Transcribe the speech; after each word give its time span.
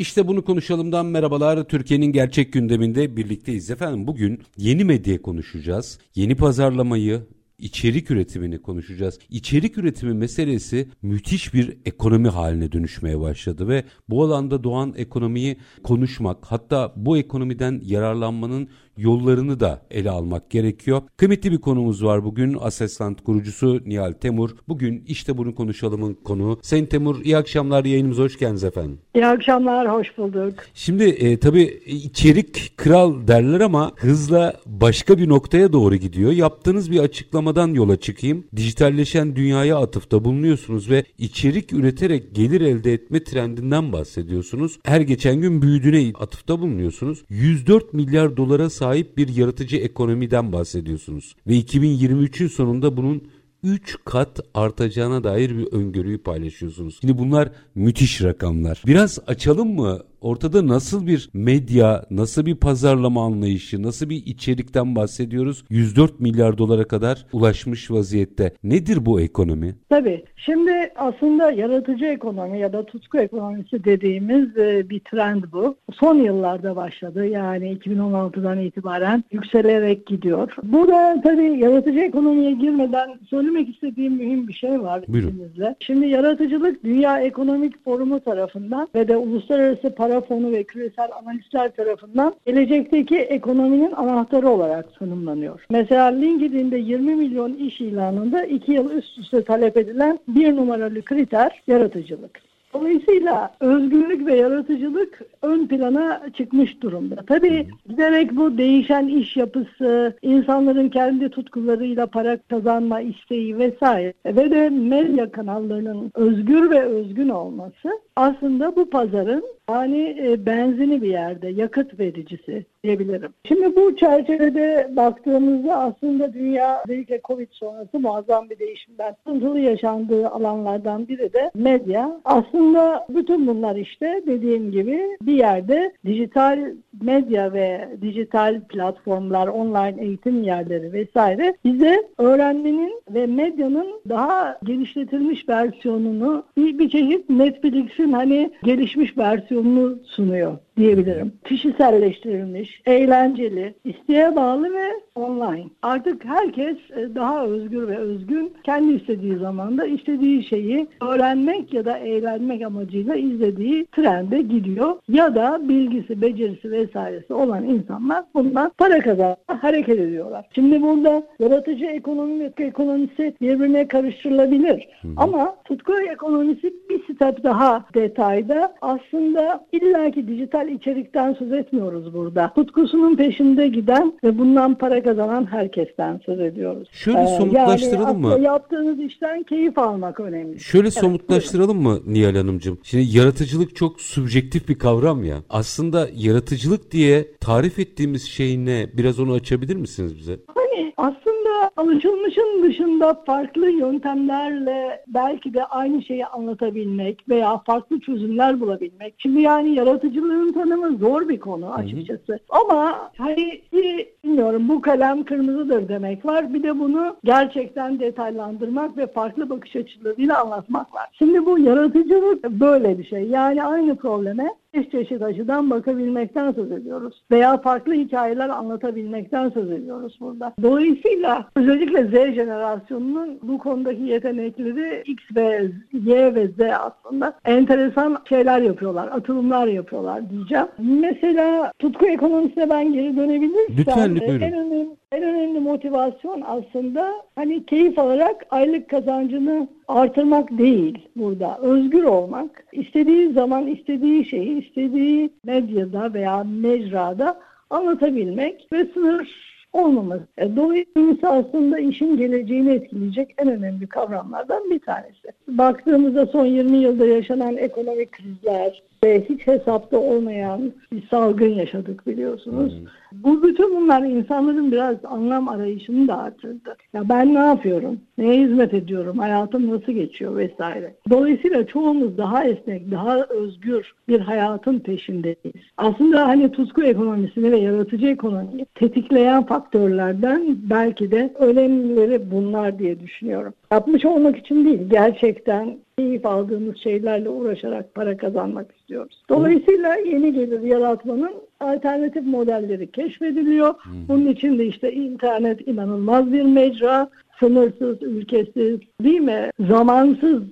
İşte 0.00 0.28
bunu 0.28 0.44
konuşalımdan 0.44 1.06
merhabalar. 1.06 1.64
Türkiye'nin 1.64 2.12
gerçek 2.12 2.52
gündeminde 2.52 3.16
birlikteyiz 3.16 3.70
efendim. 3.70 4.06
Bugün 4.06 4.42
yeni 4.56 4.84
medya 4.84 5.22
konuşacağız. 5.22 5.98
Yeni 6.14 6.34
pazarlamayı, 6.34 7.22
içerik 7.58 8.10
üretimini 8.10 8.62
konuşacağız. 8.62 9.18
İçerik 9.30 9.78
üretimi 9.78 10.14
meselesi 10.14 10.88
müthiş 11.02 11.54
bir 11.54 11.76
ekonomi 11.84 12.28
haline 12.28 12.72
dönüşmeye 12.72 13.20
başladı 13.20 13.68
ve 13.68 13.84
bu 14.08 14.24
alanda 14.24 14.64
doğan 14.64 14.94
ekonomiyi 14.96 15.56
konuşmak 15.82 16.38
hatta 16.42 16.92
bu 16.96 17.18
ekonomiden 17.18 17.80
yararlanmanın 17.84 18.68
yollarını 19.00 19.60
da 19.60 19.82
ele 19.90 20.10
almak 20.10 20.50
gerekiyor. 20.50 21.02
Kıymetli 21.16 21.52
bir 21.52 21.58
konumuz 21.58 22.04
var 22.04 22.24
bugün. 22.24 22.56
Aseslant 22.60 23.24
kurucusu 23.24 23.80
Nihal 23.86 24.12
Temur. 24.12 24.50
Bugün 24.68 25.04
işte 25.06 25.38
bunu 25.38 25.54
konuşalımın 25.54 26.14
konu. 26.14 26.58
Sayın 26.62 26.86
Temur 26.86 27.24
iyi 27.24 27.36
akşamlar 27.36 27.84
yayınımıza 27.84 28.22
hoş 28.22 28.38
geldiniz 28.38 28.64
efendim. 28.64 28.98
İyi 29.14 29.26
akşamlar, 29.26 29.92
hoş 29.92 30.18
bulduk. 30.18 30.54
Şimdi 30.74 31.04
e, 31.04 31.36
tabii 31.36 31.80
içerik 31.86 32.72
kral 32.76 33.28
derler 33.28 33.60
ama 33.60 33.92
hızla 33.96 34.54
başka 34.66 35.18
bir 35.18 35.28
noktaya 35.28 35.72
doğru 35.72 35.96
gidiyor. 35.96 36.32
Yaptığınız 36.32 36.90
bir 36.90 37.00
açıklamadan 37.00 37.68
yola 37.68 37.96
çıkayım. 37.96 38.44
Dijitalleşen 38.56 39.36
dünyaya 39.36 39.78
atıfta 39.78 40.24
bulunuyorsunuz 40.24 40.90
ve 40.90 41.04
içerik 41.18 41.72
üreterek 41.72 42.34
gelir 42.34 42.60
elde 42.60 42.92
etme 42.92 43.24
trendinden 43.24 43.92
bahsediyorsunuz. 43.92 44.78
Her 44.84 45.00
geçen 45.00 45.40
gün 45.40 45.62
büyüdüğüne 45.62 46.12
atıfta 46.20 46.60
bulunuyorsunuz. 46.60 47.24
104 47.28 47.94
milyar 47.94 48.36
dolara 48.36 48.70
sahip 48.70 48.89
bir 48.96 49.28
yaratıcı 49.28 49.76
ekonomiden 49.76 50.52
bahsediyorsunuz. 50.52 51.36
Ve 51.46 51.60
2023'ün 51.60 52.48
sonunda 52.48 52.96
bunun 52.96 53.22
3 53.62 53.96
kat 54.04 54.40
artacağına 54.54 55.24
dair 55.24 55.58
bir 55.58 55.66
öngörüyü 55.66 56.18
paylaşıyorsunuz. 56.18 56.98
Şimdi 57.00 57.18
bunlar 57.18 57.50
müthiş 57.74 58.22
rakamlar. 58.22 58.82
Biraz 58.86 59.18
açalım 59.26 59.74
mı 59.74 60.00
ortada 60.20 60.68
nasıl 60.68 61.06
bir 61.06 61.30
medya, 61.34 62.04
nasıl 62.10 62.46
bir 62.46 62.54
pazarlama 62.54 63.24
anlayışı, 63.24 63.82
nasıl 63.82 64.10
bir 64.10 64.16
içerikten 64.16 64.96
bahsediyoruz? 64.96 65.64
104 65.70 66.20
milyar 66.20 66.58
dolara 66.58 66.84
kadar 66.84 67.26
ulaşmış 67.32 67.90
vaziyette. 67.90 68.54
Nedir 68.64 69.06
bu 69.06 69.20
ekonomi? 69.20 69.74
Tabii. 69.88 70.24
Şimdi 70.36 70.72
aslında 70.96 71.50
yaratıcı 71.50 72.04
ekonomi 72.04 72.58
ya 72.58 72.72
da 72.72 72.86
tutku 72.86 73.18
ekonomisi 73.18 73.84
dediğimiz 73.84 74.56
e, 74.56 74.90
bir 74.90 75.00
trend 75.00 75.44
bu. 75.52 75.76
Son 75.92 76.14
yıllarda 76.14 76.76
başladı. 76.76 77.26
Yani 77.26 77.78
2016'dan 77.78 78.58
itibaren 78.58 79.24
yükselerek 79.32 80.06
gidiyor. 80.06 80.54
Burada 80.62 81.20
tabii 81.22 81.58
yaratıcı 81.58 82.00
ekonomiye 82.00 82.52
girmeden 82.52 83.08
söylemek 83.30 83.68
istediğim 83.68 84.12
mühim 84.12 84.48
bir 84.48 84.52
şey 84.52 84.82
var. 84.82 85.04
Buyurun. 85.08 85.42
Şimdi 85.80 86.06
yaratıcılık 86.06 86.84
Dünya 86.84 87.20
Ekonomik 87.20 87.84
Forumu 87.84 88.20
tarafından 88.20 88.88
ve 88.94 89.08
de 89.08 89.16
Uluslararası 89.16 89.94
Para 89.94 90.09
Para 90.10 90.20
Fonu 90.20 90.52
ve 90.52 90.64
küresel 90.64 91.08
analistler 91.22 91.70
tarafından 91.76 92.34
gelecekteki 92.46 93.18
ekonominin 93.18 93.92
anahtarı 93.92 94.48
olarak 94.48 94.98
tanımlanıyor. 94.98 95.64
Mesela 95.70 96.04
LinkedIn'de 96.04 96.76
20 96.76 97.14
milyon 97.14 97.54
iş 97.54 97.80
ilanında 97.80 98.44
2 98.44 98.72
yıl 98.72 98.90
üst 98.90 99.18
üste 99.18 99.44
talep 99.44 99.76
edilen 99.76 100.18
bir 100.28 100.56
numaralı 100.56 101.02
kriter 101.02 101.62
yaratıcılık. 101.66 102.49
Dolayısıyla 102.74 103.54
özgürlük 103.60 104.26
ve 104.26 104.34
yaratıcılık 104.36 105.22
ön 105.42 105.66
plana 105.66 106.22
çıkmış 106.36 106.82
durumda. 106.82 107.16
Tabii 107.26 107.68
giderek 107.88 108.36
bu 108.36 108.58
değişen 108.58 109.08
iş 109.08 109.36
yapısı, 109.36 110.16
insanların 110.22 110.88
kendi 110.88 111.28
tutkularıyla 111.28 112.06
para 112.06 112.36
kazanma 112.36 113.00
isteği 113.00 113.58
vesaire 113.58 114.12
ve 114.26 114.50
de 114.50 114.68
medya 114.68 115.30
kanallarının 115.30 116.12
özgür 116.14 116.70
ve 116.70 116.82
özgün 116.82 117.28
olması 117.28 117.88
aslında 118.16 118.76
bu 118.76 118.90
pazarın 118.90 119.44
yani 119.70 120.16
e, 120.22 120.46
benzini 120.46 121.02
bir 121.02 121.08
yerde, 121.08 121.48
yakıt 121.48 122.00
vericisi 122.00 122.64
diyebilirim. 122.84 123.32
Şimdi 123.44 123.76
bu 123.76 123.96
çerçevede 123.96 124.90
baktığımızda 124.96 125.76
aslında 125.76 126.32
dünya 126.32 126.82
özellikle 126.84 127.20
Covid 127.24 127.48
sonrası 127.50 127.98
muazzam 127.98 128.50
bir 128.50 128.58
değişimden 128.58 129.14
sıkıntılı 129.14 129.60
yaşandığı 129.60 130.28
alanlardan 130.28 131.08
biri 131.08 131.32
de 131.32 131.50
medya. 131.54 132.20
Aslında 132.24 133.06
bütün 133.08 133.46
bunlar 133.46 133.76
işte 133.76 134.22
dediğim 134.26 134.72
gibi 134.72 135.16
bir 135.22 135.34
yerde 135.34 135.92
dijital 136.06 136.74
medya 137.02 137.52
ve 137.52 137.88
dijital 138.00 138.60
platformlar, 138.60 139.48
online 139.48 140.04
eğitim 140.04 140.42
yerleri 140.42 140.92
vesaire 140.92 141.56
bize 141.64 142.08
öğrenmenin 142.18 143.02
ve 143.10 143.26
medyanın 143.26 144.00
daha 144.08 144.58
genişletilmiş 144.64 145.48
versiyonunu 145.48 146.44
bir, 146.56 146.78
bir 146.78 146.90
çeşit 146.90 147.30
Netflix'in 147.30 148.12
hani 148.12 148.50
gelişmiş 148.64 149.18
versiyonunu 149.18 149.98
sunuyor 150.04 150.58
diyebilirim. 150.80 151.32
Kişiselleştirilmiş, 151.44 152.82
eğlenceli, 152.86 153.74
isteğe 153.84 154.36
bağlı 154.36 154.72
ve 154.74 154.90
online. 155.14 155.66
Artık 155.82 156.24
herkes 156.24 156.76
e, 156.96 157.14
daha 157.14 157.46
özgür 157.46 157.88
ve 157.88 157.96
özgün 157.96 158.52
kendi 158.64 158.94
istediği 158.94 159.36
zamanda 159.36 159.86
istediği 159.86 160.44
şeyi 160.44 160.86
öğrenmek 161.02 161.74
ya 161.74 161.84
da 161.84 161.98
eğlenmek 161.98 162.62
amacıyla 162.62 163.14
izlediği 163.14 163.86
trende 163.86 164.42
gidiyor. 164.42 164.96
Ya 165.08 165.34
da 165.34 165.68
bilgisi, 165.68 166.22
becerisi 166.22 166.70
vesairesi 166.70 167.34
olan 167.34 167.64
insanlar 167.64 168.24
bundan 168.34 168.72
para 168.78 169.00
kazanmaya 169.00 169.36
hareket 169.46 170.00
ediyorlar. 170.00 170.46
Şimdi 170.54 170.82
burada 170.82 171.22
yaratıcı 171.38 171.84
ekonomi 171.84 172.40
ve 172.40 172.52
ekonomisi 172.58 173.34
birbirine 173.40 173.88
karıştırılabilir. 173.88 174.88
Hı 175.02 175.08
hı. 175.08 175.12
Ama 175.16 175.56
tutku 175.64 176.00
ekonomisi 176.00 176.74
bir 176.90 177.14
step 177.14 177.44
daha 177.44 177.84
detayda. 177.94 178.74
Aslında 178.80 179.66
illaki 179.72 180.28
dijital 180.28 180.68
içerikten 180.70 181.34
söz 181.34 181.52
etmiyoruz 181.52 182.14
burada. 182.14 182.52
Tutkusunun 182.54 183.16
peşinde 183.16 183.68
giden 183.68 184.12
ve 184.24 184.38
bundan 184.38 184.74
para 184.74 185.02
kazanan 185.02 185.46
herkesten 185.46 186.20
söz 186.26 186.40
ediyoruz. 186.40 186.88
Şöyle 186.92 187.22
ee, 187.22 187.26
somutlaştıralım 187.26 188.24
yani 188.24 188.38
mı? 188.38 188.44
Yaptığınız 188.44 189.00
işten 189.00 189.42
keyif 189.42 189.78
almak 189.78 190.20
önemli. 190.20 190.60
Şöyle 190.60 190.86
evet, 190.86 190.98
somutlaştıralım 190.98 191.84
buyurun. 191.84 192.02
mı 192.04 192.14
Nihal 192.14 192.34
Hanımcığım? 192.34 192.78
Şimdi 192.82 193.16
yaratıcılık 193.16 193.76
çok 193.76 194.00
subjektif 194.00 194.68
bir 194.68 194.78
kavram 194.78 195.24
ya. 195.24 195.36
Aslında 195.50 196.08
yaratıcılık 196.14 196.90
diye 196.92 197.26
tarif 197.40 197.78
ettiğimiz 197.78 198.24
şey 198.24 198.64
ne? 198.64 198.86
Biraz 198.94 199.20
onu 199.20 199.32
açabilir 199.32 199.76
misiniz 199.76 200.16
bize? 200.18 200.36
Hani 200.54 200.92
aslında 200.96 201.39
alışılmışın 201.76 202.62
dışında 202.62 203.14
farklı 203.26 203.70
yöntemlerle 203.70 205.04
belki 205.08 205.54
de 205.54 205.64
aynı 205.64 206.02
şeyi 206.02 206.26
anlatabilmek 206.26 207.28
veya 207.28 207.58
farklı 207.58 208.00
çözümler 208.00 208.60
bulabilmek. 208.60 209.14
Şimdi 209.18 209.40
yani 209.40 209.74
yaratıcılığın 209.74 210.52
tanımı 210.52 210.96
zor 210.96 211.28
bir 211.28 211.40
konu 211.40 211.72
açıkçası. 211.72 212.32
Hı 212.32 212.32
hı. 212.32 212.38
Ama 212.48 213.10
hani 213.18 213.62
bilmiyorum 213.72 214.68
bu 214.68 214.80
kalem 214.80 215.24
kırmızıdır 215.24 215.88
demek 215.88 216.26
var. 216.26 216.54
Bir 216.54 216.62
de 216.62 216.78
bunu 216.78 217.16
gerçekten 217.24 218.00
detaylandırmak 218.00 218.96
ve 218.96 219.06
farklı 219.06 219.50
bakış 219.50 219.76
açılarıyla 219.76 220.40
anlatmak 220.40 220.94
var. 220.94 221.06
Şimdi 221.12 221.46
bu 221.46 221.58
yaratıcılık 221.58 222.50
böyle 222.50 222.98
bir 222.98 223.04
şey. 223.04 223.22
Yani 223.22 223.64
aynı 223.64 223.96
probleme 223.96 224.50
beş 224.74 224.90
çeşit 224.90 225.22
açıdan 225.22 225.70
bakabilmekten 225.70 226.52
söz 226.52 226.72
ediyoruz. 226.72 227.22
Veya 227.30 227.56
farklı 227.60 227.94
hikayeler 227.94 228.48
anlatabilmekten 228.48 229.48
söz 229.48 229.70
ediyoruz 229.70 230.18
burada. 230.20 230.52
Dolayısıyla 230.62 231.39
özellikle 231.56 232.04
Z 232.04 232.34
jenerasyonunun 232.34 233.38
bu 233.42 233.58
konudaki 233.58 234.02
yetenekleri 234.02 235.02
X 235.06 235.22
ve 235.36 235.70
Y 235.92 236.34
ve 236.34 236.46
Z 236.46 236.60
aslında 236.60 237.38
enteresan 237.44 238.18
şeyler 238.28 238.60
yapıyorlar, 238.60 239.08
atılımlar 239.08 239.66
yapıyorlar 239.66 240.30
diyeceğim. 240.30 240.66
Mesela 240.78 241.72
tutku 241.78 242.06
ekonomisine 242.06 242.70
ben 242.70 242.92
geri 242.92 243.16
dönebilirsem 243.16 243.76
Lütfen, 243.78 244.20
buyurun. 244.20 244.40
en 244.40 244.52
önemli 244.52 245.00
en 245.12 245.22
önemli 245.22 245.60
motivasyon 245.60 246.42
aslında 246.46 247.12
hani 247.34 247.66
keyif 247.66 247.98
alarak 247.98 248.46
aylık 248.50 248.88
kazancını 248.88 249.68
artırmak 249.88 250.58
değil 250.58 251.08
burada. 251.16 251.58
Özgür 251.62 252.04
olmak, 252.04 252.64
istediği 252.72 253.32
zaman 253.32 253.66
istediği 253.66 254.24
şeyi 254.24 254.66
istediği 254.66 255.30
medyada 255.44 256.14
veya 256.14 256.44
mecrada 256.44 257.40
anlatabilmek 257.70 258.68
ve 258.72 258.84
sınır 258.84 259.49
olmaması. 259.72 260.26
E, 260.38 260.56
dolayısıyla 260.56 261.32
aslında 261.32 261.78
işin 261.78 262.16
geleceğini 262.16 262.72
etkileyecek 262.72 263.34
en 263.38 263.48
önemli 263.48 263.86
kavramlardan 263.86 264.70
bir 264.70 264.78
tanesi. 264.78 265.28
Baktığımızda 265.48 266.26
son 266.26 266.46
20 266.46 266.76
yılda 266.76 267.06
yaşanan 267.06 267.56
ekonomik 267.56 268.12
krizler, 268.12 268.82
ve 269.04 269.24
hiç 269.28 269.46
hesapta 269.46 269.98
olmayan 269.98 270.72
bir 270.92 271.08
salgın 271.08 271.48
yaşadık 271.48 272.06
biliyorsunuz. 272.06 272.72
Hmm. 272.72 272.86
Bu 273.12 273.42
bütün 273.42 273.76
bunlar 273.76 274.02
insanların 274.02 274.72
biraz 274.72 274.96
anlam 275.04 275.48
arayışını 275.48 276.08
da 276.08 276.18
artırdı. 276.18 276.76
Ya 276.92 277.08
ben 277.08 277.34
ne 277.34 277.38
yapıyorum? 277.38 278.00
Neye 278.18 278.44
hizmet 278.44 278.74
ediyorum? 278.74 279.18
Hayatım 279.18 279.70
nasıl 279.70 279.92
geçiyor 279.92 280.36
vesaire. 280.36 280.94
Dolayısıyla 281.10 281.66
çoğumuz 281.66 282.18
daha 282.18 282.44
esnek, 282.44 282.90
daha 282.90 283.22
özgür 283.24 283.92
bir 284.08 284.20
hayatın 284.20 284.78
peşindeyiz. 284.78 285.64
Aslında 285.76 286.28
hani 286.28 286.52
tutku 286.52 286.82
ekonomisini 286.82 287.52
ve 287.52 287.58
yaratıcı 287.58 288.06
ekonomiyi 288.06 288.66
tetikleyen 288.74 289.46
faktörlerden 289.46 290.56
belki 290.70 291.10
de 291.10 291.34
önemlileri 291.38 292.30
bunlar 292.30 292.78
diye 292.78 293.00
düşünüyorum. 293.00 293.54
Yapmış 293.72 294.04
olmak 294.04 294.36
için 294.36 294.64
değil, 294.64 294.80
gerçekten 294.88 295.78
keyif 295.98 296.26
aldığımız 296.26 296.76
şeylerle 296.76 297.28
uğraşarak 297.28 297.94
para 297.94 298.16
kazanmak 298.16 298.72
istiyoruz. 298.72 299.22
Dolayısıyla 299.28 299.94
yeni 299.94 300.32
gelir 300.32 300.60
yaratmanın 300.60 301.32
alternatif 301.60 302.26
modelleri 302.26 302.90
keşfediliyor. 302.90 303.74
Bunun 304.08 304.26
için 304.26 304.58
de 304.58 304.66
işte 304.66 304.92
internet 304.92 305.68
inanılmaz 305.68 306.32
bir 306.32 306.42
mecra 306.42 307.10
sınırsız, 307.40 308.02
ülkesiz 308.02 308.80
değil 309.02 309.20
mi? 309.20 309.50
Zamansız 309.68 310.42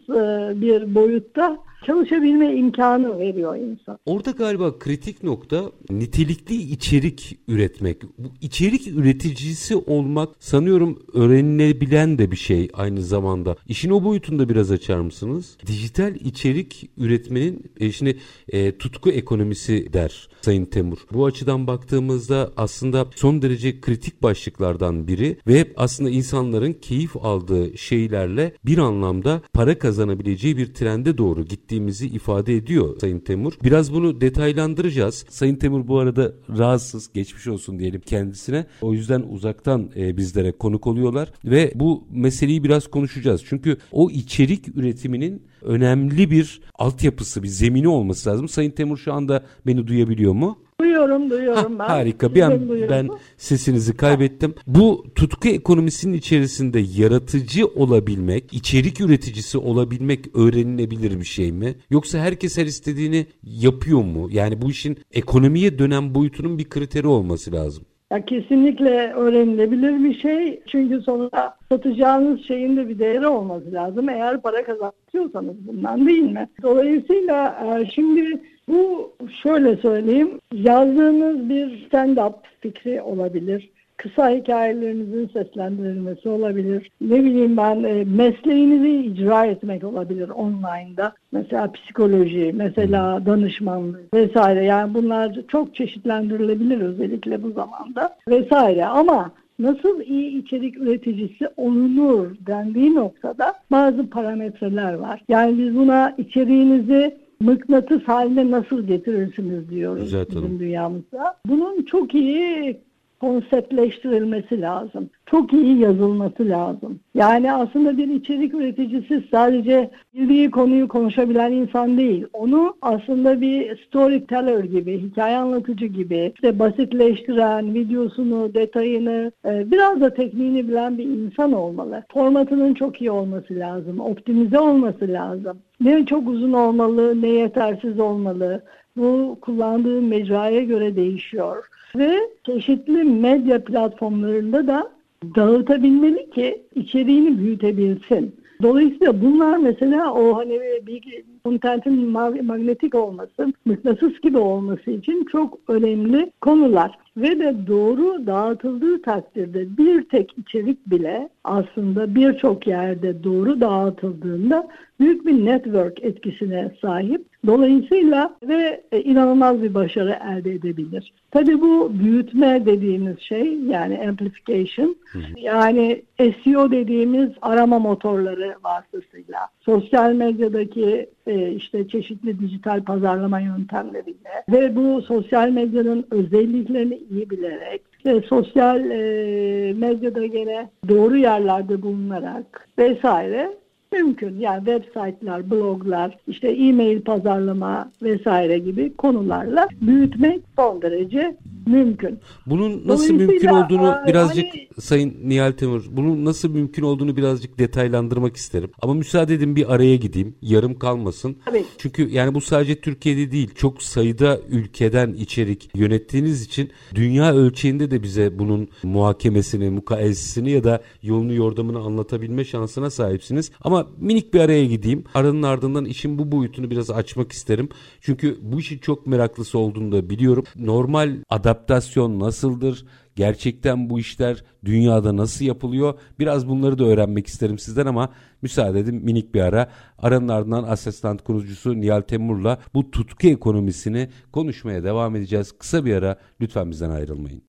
bir 0.60 0.94
boyutta 0.94 1.58
çalışabilme 1.86 2.54
imkanı 2.54 3.18
veriyor 3.18 3.56
insan. 3.56 3.98
Orada 4.06 4.30
galiba 4.30 4.78
kritik 4.78 5.22
nokta 5.22 5.72
nitelikli 5.90 6.54
içerik 6.54 7.38
üretmek. 7.48 8.02
Bu 8.18 8.28
içerik 8.40 8.86
üreticisi 8.88 9.76
olmak 9.76 10.28
sanıyorum 10.38 11.02
öğrenilebilen 11.14 12.18
de 12.18 12.30
bir 12.30 12.36
şey 12.36 12.68
aynı 12.72 13.02
zamanda. 13.02 13.56
İşin 13.68 13.90
o 13.90 14.04
boyutunda 14.04 14.48
biraz 14.48 14.70
açar 14.70 15.00
mısınız? 15.00 15.56
Dijital 15.66 16.14
içerik 16.14 16.90
üretmenin 16.96 17.72
e, 17.80 17.92
şimdi 17.92 18.18
e, 18.48 18.78
tutku 18.78 19.10
ekonomisi 19.10 19.92
der 19.92 20.28
Sayın 20.40 20.64
Temur. 20.64 20.98
Bu 21.12 21.26
açıdan 21.26 21.66
baktığımızda 21.66 22.52
aslında 22.56 23.06
son 23.14 23.42
derece 23.42 23.80
kritik 23.80 24.22
başlıklardan 24.22 25.08
biri 25.08 25.36
ve 25.46 25.72
aslında 25.76 26.10
insanların 26.10 26.72
keyif 26.72 27.16
aldığı 27.16 27.78
şeylerle 27.78 28.54
bir 28.66 28.78
anlamda 28.78 29.42
para 29.52 29.78
kazanabileceği 29.78 30.56
bir 30.56 30.74
trende 30.74 31.18
doğru 31.18 31.50
gittiğimizi 31.68 32.06
ifade 32.06 32.56
ediyor 32.56 32.96
Sayın 33.00 33.18
Temur. 33.18 33.52
Biraz 33.64 33.92
bunu 33.92 34.20
detaylandıracağız. 34.20 35.24
Sayın 35.28 35.56
Temur 35.56 35.88
bu 35.88 35.98
arada 35.98 36.32
rahatsız, 36.58 37.12
geçmiş 37.12 37.46
olsun 37.46 37.78
diyelim 37.78 38.00
kendisine. 38.00 38.66
O 38.82 38.92
yüzden 38.92 39.20
uzaktan 39.20 39.90
e, 39.96 40.16
bizlere 40.16 40.52
konuk 40.52 40.86
oluyorlar 40.86 41.32
ve 41.44 41.72
bu 41.74 42.04
meseleyi 42.10 42.64
biraz 42.64 42.86
konuşacağız. 42.86 43.42
Çünkü 43.48 43.76
o 43.92 44.10
içerik 44.10 44.76
üretiminin 44.76 45.42
önemli 45.62 46.30
bir 46.30 46.60
altyapısı, 46.74 47.42
bir 47.42 47.48
zemini 47.48 47.88
olması 47.88 48.30
lazım. 48.30 48.48
Sayın 48.48 48.70
Temur 48.70 48.96
şu 48.96 49.12
anda 49.12 49.44
beni 49.66 49.86
duyabiliyor 49.86 50.32
mu? 50.32 50.58
Duyuyorum, 50.80 51.30
duyuyorum 51.30 51.78
ben. 51.78 51.84
Harika. 51.84 52.34
Bir 52.34 52.42
an 52.42 52.68
ben 52.90 53.08
sesinizi 53.36 53.96
kaybettim. 53.96 54.54
Bu 54.66 55.04
tutku 55.14 55.48
ekonomisinin 55.48 56.12
içerisinde 56.12 56.80
yaratıcı 56.96 57.66
olabilmek, 57.66 58.52
içerik 58.52 59.00
üreticisi 59.00 59.58
olabilmek 59.58 60.36
öğrenilebilir 60.36 61.20
bir 61.20 61.24
şey 61.24 61.52
mi? 61.52 61.74
Yoksa 61.90 62.18
herkes 62.18 62.58
her 62.58 62.66
istediğini 62.66 63.26
yapıyor 63.42 64.04
mu? 64.04 64.28
Yani 64.30 64.62
bu 64.62 64.70
işin 64.70 64.98
ekonomiye 65.12 65.78
dönen 65.78 66.14
boyutunun 66.14 66.58
bir 66.58 66.68
kriteri 66.68 67.06
olması 67.06 67.52
lazım. 67.52 67.84
Ya 68.12 68.24
kesinlikle 68.24 69.12
öğrenilebilir 69.12 70.04
bir 70.04 70.20
şey. 70.20 70.60
Çünkü 70.66 71.00
sonunda 71.00 71.56
satacağınız 71.72 72.40
şeyin 72.46 72.76
de 72.76 72.88
bir 72.88 72.98
değeri 72.98 73.26
olması 73.26 73.72
lazım. 73.72 74.08
Eğer 74.08 74.42
para 74.42 74.64
kazanıyorsanız 74.64 75.66
bundan 75.66 76.06
değil 76.06 76.22
mi? 76.22 76.48
Dolayısıyla 76.62 77.66
e, 77.66 77.86
şimdi 77.86 78.40
bu 78.68 79.12
şöyle 79.42 79.76
söyleyeyim. 79.76 80.40
Yazdığınız 80.52 81.48
bir 81.48 81.88
stand-up 81.88 82.34
fikri 82.60 83.02
olabilir 83.02 83.70
kısa 83.98 84.30
hikayelerinizin 84.30 85.30
seslendirilmesi 85.32 86.28
olabilir. 86.28 86.90
Ne 87.00 87.24
bileyim 87.24 87.56
ben 87.56 87.82
e, 87.82 88.04
mesleğinizi 88.04 88.90
icra 88.90 89.46
etmek 89.46 89.84
olabilir 89.84 90.28
online'da. 90.28 91.12
Mesela 91.32 91.72
psikoloji, 91.72 92.52
mesela 92.54 93.26
danışmanlık 93.26 94.14
vesaire. 94.14 94.64
Yani 94.64 94.94
bunlar 94.94 95.38
çok 95.48 95.74
çeşitlendirilebilir 95.74 96.80
özellikle 96.80 97.42
bu 97.42 97.50
zamanda 97.50 98.16
vesaire. 98.28 98.86
Ama 98.86 99.30
nasıl 99.58 100.00
iyi 100.00 100.42
içerik 100.42 100.78
üreticisi 100.78 101.48
olunur 101.56 102.30
dendiği 102.46 102.94
noktada 102.94 103.54
bazı 103.70 104.10
parametreler 104.10 104.94
var. 104.94 105.22
Yani 105.28 105.58
biz 105.58 105.76
buna 105.76 106.14
içeriğinizi 106.18 107.16
mıknatıs 107.40 108.02
haline 108.02 108.50
nasıl 108.50 108.86
getirirsiniz 108.86 109.70
diyoruz 109.70 110.02
Güzel, 110.02 110.26
bizim 110.30 110.58
dünyamızda. 110.58 111.36
Bunun 111.46 111.82
çok 111.82 112.14
iyi 112.14 112.80
konseptleştirilmesi 113.20 114.60
lazım. 114.60 115.10
Çok 115.26 115.52
iyi 115.52 115.78
yazılması 115.78 116.48
lazım. 116.48 117.00
Yani 117.14 117.52
aslında 117.52 117.96
bir 117.96 118.08
içerik 118.08 118.54
üreticisi 118.54 119.24
sadece 119.30 119.90
bildiği 120.14 120.50
konuyu 120.50 120.88
konuşabilen 120.88 121.52
insan 121.52 121.98
değil. 121.98 122.26
Onu 122.32 122.74
aslında 122.82 123.40
bir 123.40 123.86
storyteller 123.86 124.64
gibi, 124.64 124.98
hikaye 124.98 125.36
anlatıcı 125.36 125.86
gibi 125.86 126.32
işte 126.34 126.58
basitleştiren, 126.58 127.74
videosunu, 127.74 128.54
detayını, 128.54 129.32
e, 129.44 129.70
biraz 129.70 130.00
da 130.00 130.14
tekniğini 130.14 130.68
bilen 130.68 130.98
bir 130.98 131.04
insan 131.04 131.52
olmalı. 131.52 132.04
Formatının 132.12 132.74
çok 132.74 133.00
iyi 133.00 133.10
olması 133.10 133.54
lazım, 133.54 134.00
optimize 134.00 134.58
olması 134.58 135.08
lazım. 135.08 135.58
Ne 135.80 136.06
çok 136.06 136.28
uzun 136.28 136.52
olmalı, 136.52 137.22
ne 137.22 137.28
yetersiz 137.28 138.00
olmalı. 138.00 138.62
Bu 138.96 139.38
kullandığı 139.40 140.02
mecraya 140.02 140.64
göre 140.64 140.96
değişiyor 140.96 141.66
ve 141.96 142.18
çeşitli 142.46 143.04
medya 143.04 143.64
platformlarında 143.64 144.66
da 144.66 144.90
dağıtabilmeli 145.34 146.30
ki 146.30 146.62
içeriğini 146.74 147.38
büyütebilsin. 147.38 148.36
Dolayısıyla 148.62 149.22
bunlar 149.22 149.56
mesela 149.56 150.14
o 150.14 150.36
hani 150.36 150.60
bir 150.86 151.02
kontentin 151.48 152.10
magnetik 152.44 152.94
olması, 152.94 153.52
mıknatıs 153.64 154.20
gibi 154.20 154.38
olması 154.38 154.90
için 154.90 155.24
çok 155.32 155.58
önemli 155.68 156.32
konular. 156.40 156.98
Ve 157.16 157.38
de 157.38 157.54
doğru 157.66 158.26
dağıtıldığı 158.26 159.02
takdirde 159.02 159.76
bir 159.78 160.02
tek 160.02 160.38
içerik 160.38 160.90
bile 160.90 161.28
aslında 161.44 162.14
birçok 162.14 162.66
yerde 162.66 163.24
doğru 163.24 163.60
dağıtıldığında 163.60 164.68
büyük 165.00 165.26
bir 165.26 165.46
network 165.46 166.04
etkisine 166.04 166.70
sahip. 166.80 167.24
Dolayısıyla 167.46 168.36
ve 168.42 168.82
e, 168.92 169.02
inanılmaz 169.02 169.62
bir 169.62 169.74
başarı 169.74 170.18
elde 170.30 170.52
edebilir. 170.52 171.12
Tabii 171.30 171.60
bu 171.60 171.92
büyütme 171.98 172.66
dediğimiz 172.66 173.20
şey 173.20 173.54
yani 173.54 174.08
amplification 174.08 174.96
yani 175.36 176.02
SEO 176.18 176.70
dediğimiz 176.70 177.30
arama 177.42 177.78
motorları 177.78 178.54
vasıtasıyla 178.64 179.38
sosyal 179.60 180.12
medyadaki 180.12 181.08
e, 181.26 181.37
işte 181.56 181.88
çeşitli 181.88 182.40
dijital 182.40 182.84
pazarlama 182.84 183.40
yöntemleriyle 183.40 184.44
ve 184.52 184.76
bu 184.76 185.02
sosyal 185.02 185.48
medyanın 185.48 186.06
özelliklerini 186.10 187.00
iyi 187.10 187.30
bilerek 187.30 187.82
ve 188.06 188.20
sosyal 188.20 188.90
e, 188.90 189.72
medyada 189.72 190.26
gene 190.26 190.70
doğru 190.88 191.16
yerlerde 191.16 191.82
bulunarak 191.82 192.68
vesaire 192.78 193.50
mümkün. 193.92 194.38
Yani 194.38 194.64
website'lar, 194.64 195.50
bloglar, 195.50 196.18
işte 196.26 196.48
e-mail 196.48 197.00
pazarlama 197.00 197.92
vesaire 198.02 198.58
gibi 198.58 198.96
konularla 198.96 199.68
büyütmek 199.80 200.40
son 200.56 200.82
derece 200.82 201.36
mümkün. 201.66 202.18
Bunun 202.46 202.88
nasıl 202.88 203.14
mümkün 203.14 203.48
olduğunu 203.48 203.94
birazcık 204.06 204.44
hani, 204.44 204.68
Sayın 204.80 205.16
Nihal 205.24 205.52
Temur, 205.52 205.84
bunun 205.90 206.24
nasıl 206.24 206.50
mümkün 206.50 206.82
olduğunu 206.82 207.16
birazcık 207.16 207.58
detaylandırmak 207.58 208.36
isterim. 208.36 208.70
Ama 208.82 208.94
müsaade 208.94 209.34
edin 209.34 209.56
bir 209.56 209.74
araya 209.74 209.96
gideyim. 209.96 210.34
Yarım 210.42 210.78
kalmasın. 210.78 211.36
Tabii. 211.44 211.64
Çünkü 211.78 212.08
yani 212.10 212.34
bu 212.34 212.40
sadece 212.40 212.80
Türkiye'de 212.80 213.32
değil, 213.32 213.54
çok 213.54 213.82
sayıda 213.82 214.38
ülkeden 214.50 215.12
içerik 215.12 215.70
yönettiğiniz 215.74 216.42
için 216.42 216.70
dünya 216.94 217.34
ölçeğinde 217.34 217.90
de 217.90 218.02
bize 218.02 218.38
bunun 218.38 218.68
muhakemesini, 218.82 219.70
mukayesesini 219.70 220.50
ya 220.50 220.64
da 220.64 220.82
yolunu 221.02 221.34
yordamını 221.34 221.78
anlatabilme 221.78 222.44
şansına 222.44 222.90
sahipsiniz. 222.90 223.50
Ama 223.60 223.77
minik 223.98 224.34
bir 224.34 224.40
araya 224.40 224.64
gideyim. 224.64 225.04
Aranın 225.14 225.42
ardından 225.42 225.84
işin 225.84 226.18
bu 226.18 226.32
boyutunu 226.32 226.70
biraz 226.70 226.90
açmak 226.90 227.32
isterim. 227.32 227.68
Çünkü 228.00 228.38
bu 228.42 228.60
işin 228.60 228.78
çok 228.78 229.06
meraklısı 229.06 229.58
olduğunu 229.58 229.92
da 229.92 230.10
biliyorum. 230.10 230.44
Normal 230.56 231.16
adapt 231.28 231.58
adaptasyon 231.68 232.20
nasıldır? 232.20 232.84
Gerçekten 233.16 233.90
bu 233.90 234.00
işler 234.00 234.44
dünyada 234.64 235.16
nasıl 235.16 235.44
yapılıyor? 235.44 235.98
Biraz 236.18 236.48
bunları 236.48 236.78
da 236.78 236.84
öğrenmek 236.84 237.26
isterim 237.26 237.58
sizden 237.58 237.86
ama 237.86 238.08
müsaade 238.42 238.80
edin 238.80 239.04
minik 239.04 239.34
bir 239.34 239.40
ara. 239.40 239.70
Aranın 239.98 240.28
ardından 240.28 240.62
asistan 240.62 241.18
kurucusu 241.18 241.80
Nihal 241.80 242.00
Temur'la 242.00 242.58
bu 242.74 242.90
tutku 242.90 243.26
ekonomisini 243.26 244.08
konuşmaya 244.32 244.84
devam 244.84 245.16
edeceğiz. 245.16 245.52
Kısa 245.58 245.84
bir 245.84 245.94
ara 245.94 246.18
lütfen 246.40 246.70
bizden 246.70 246.90
ayrılmayın. 246.90 247.42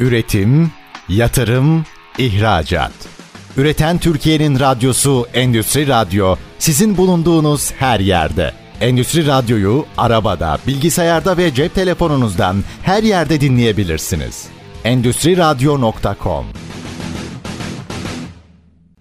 Üretim, 0.00 0.70
yatırım, 1.08 1.84
ihracat. 2.18 3.19
Üreten 3.56 3.98
Türkiye'nin 3.98 4.60
radyosu 4.60 5.26
Endüstri 5.34 5.88
Radyo 5.88 6.36
sizin 6.58 6.96
bulunduğunuz 6.96 7.72
her 7.72 8.00
yerde. 8.00 8.52
Endüstri 8.80 9.26
Radyo'yu 9.26 9.84
arabada, 9.96 10.58
bilgisayarda 10.66 11.36
ve 11.36 11.54
cep 11.54 11.74
telefonunuzdan 11.74 12.56
her 12.82 13.02
yerde 13.02 13.40
dinleyebilirsiniz. 13.40 14.48
Endüstri 14.84 15.36
Radyo.com 15.36 16.44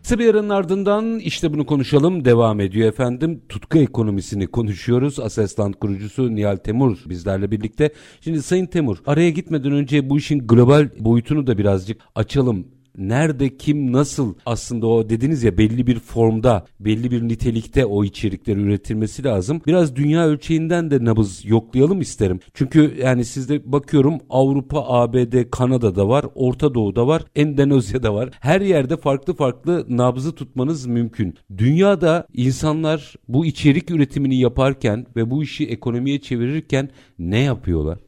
Kısa 0.02 0.20
bir 0.20 0.30
aranın 0.30 0.50
ardından 0.50 1.20
işte 1.20 1.54
bunu 1.54 1.66
konuşalım 1.66 2.26
devam 2.26 2.60
ediyor 2.60 2.90
efendim. 2.90 3.42
Tutku 3.50 3.78
ekonomisini 3.78 4.48
konuşuyoruz. 4.48 5.20
Asesland 5.20 5.74
kurucusu 5.74 6.36
Nihal 6.36 6.56
Temur 6.56 6.98
bizlerle 7.06 7.52
birlikte. 7.52 7.94
Şimdi 8.22 8.44
Sayın 8.44 8.66
Temur 8.66 8.98
araya 9.06 9.30
gitmeden 9.30 9.72
önce 9.72 10.10
bu 10.10 10.18
işin 10.18 10.48
global 10.48 10.90
boyutunu 11.00 11.48
da 11.48 11.58
birazcık 11.58 12.02
açalım 12.16 12.68
nerede 13.00 13.58
kim 13.58 13.92
nasıl 13.92 14.36
aslında 14.46 14.88
o 14.88 15.10
dediniz 15.10 15.44
ya 15.44 15.58
belli 15.58 15.88
bir 15.88 16.00
formda 16.00 16.66
belli 16.80 17.12
bir 17.12 17.22
nitelikte 17.28 17.86
o 17.86 18.04
içerikleri 18.04 18.60
üretilmesi 18.60 19.24
lazım. 19.24 19.62
Biraz 19.68 19.96
dünya 19.96 20.28
ölçeğinden 20.28 20.92
de 20.92 21.06
nabız 21.06 21.46
yoklayalım 21.46 22.02
isterim. 22.02 22.40
Çünkü 22.54 22.96
yani 23.04 23.26
sizde 23.26 23.72
bakıyorum 23.72 24.18
Avrupa, 24.30 24.86
ABD, 24.88 25.50
Kanada'da 25.52 26.08
var, 26.08 26.26
Orta 26.36 26.74
Doğu'da 26.74 27.08
var, 27.08 27.24
Endonezya'da 27.36 28.14
var. 28.14 28.30
Her 28.40 28.62
yerde 28.62 28.98
farklı 28.98 29.34
farklı 29.34 29.86
nabzı 29.90 30.36
tutmanız 30.36 30.86
mümkün. 30.86 31.36
Dünyada 31.58 32.28
insanlar 32.34 33.16
bu 33.28 33.46
içerik 33.46 33.92
üretimini 33.92 34.40
yaparken 34.40 35.06
ve 35.16 35.32
bu 35.32 35.44
işi 35.44 35.68
ekonomiye 35.68 36.22
çevirirken 36.22 36.90
ne 37.20 37.40
yapıyorlar? 37.40 38.00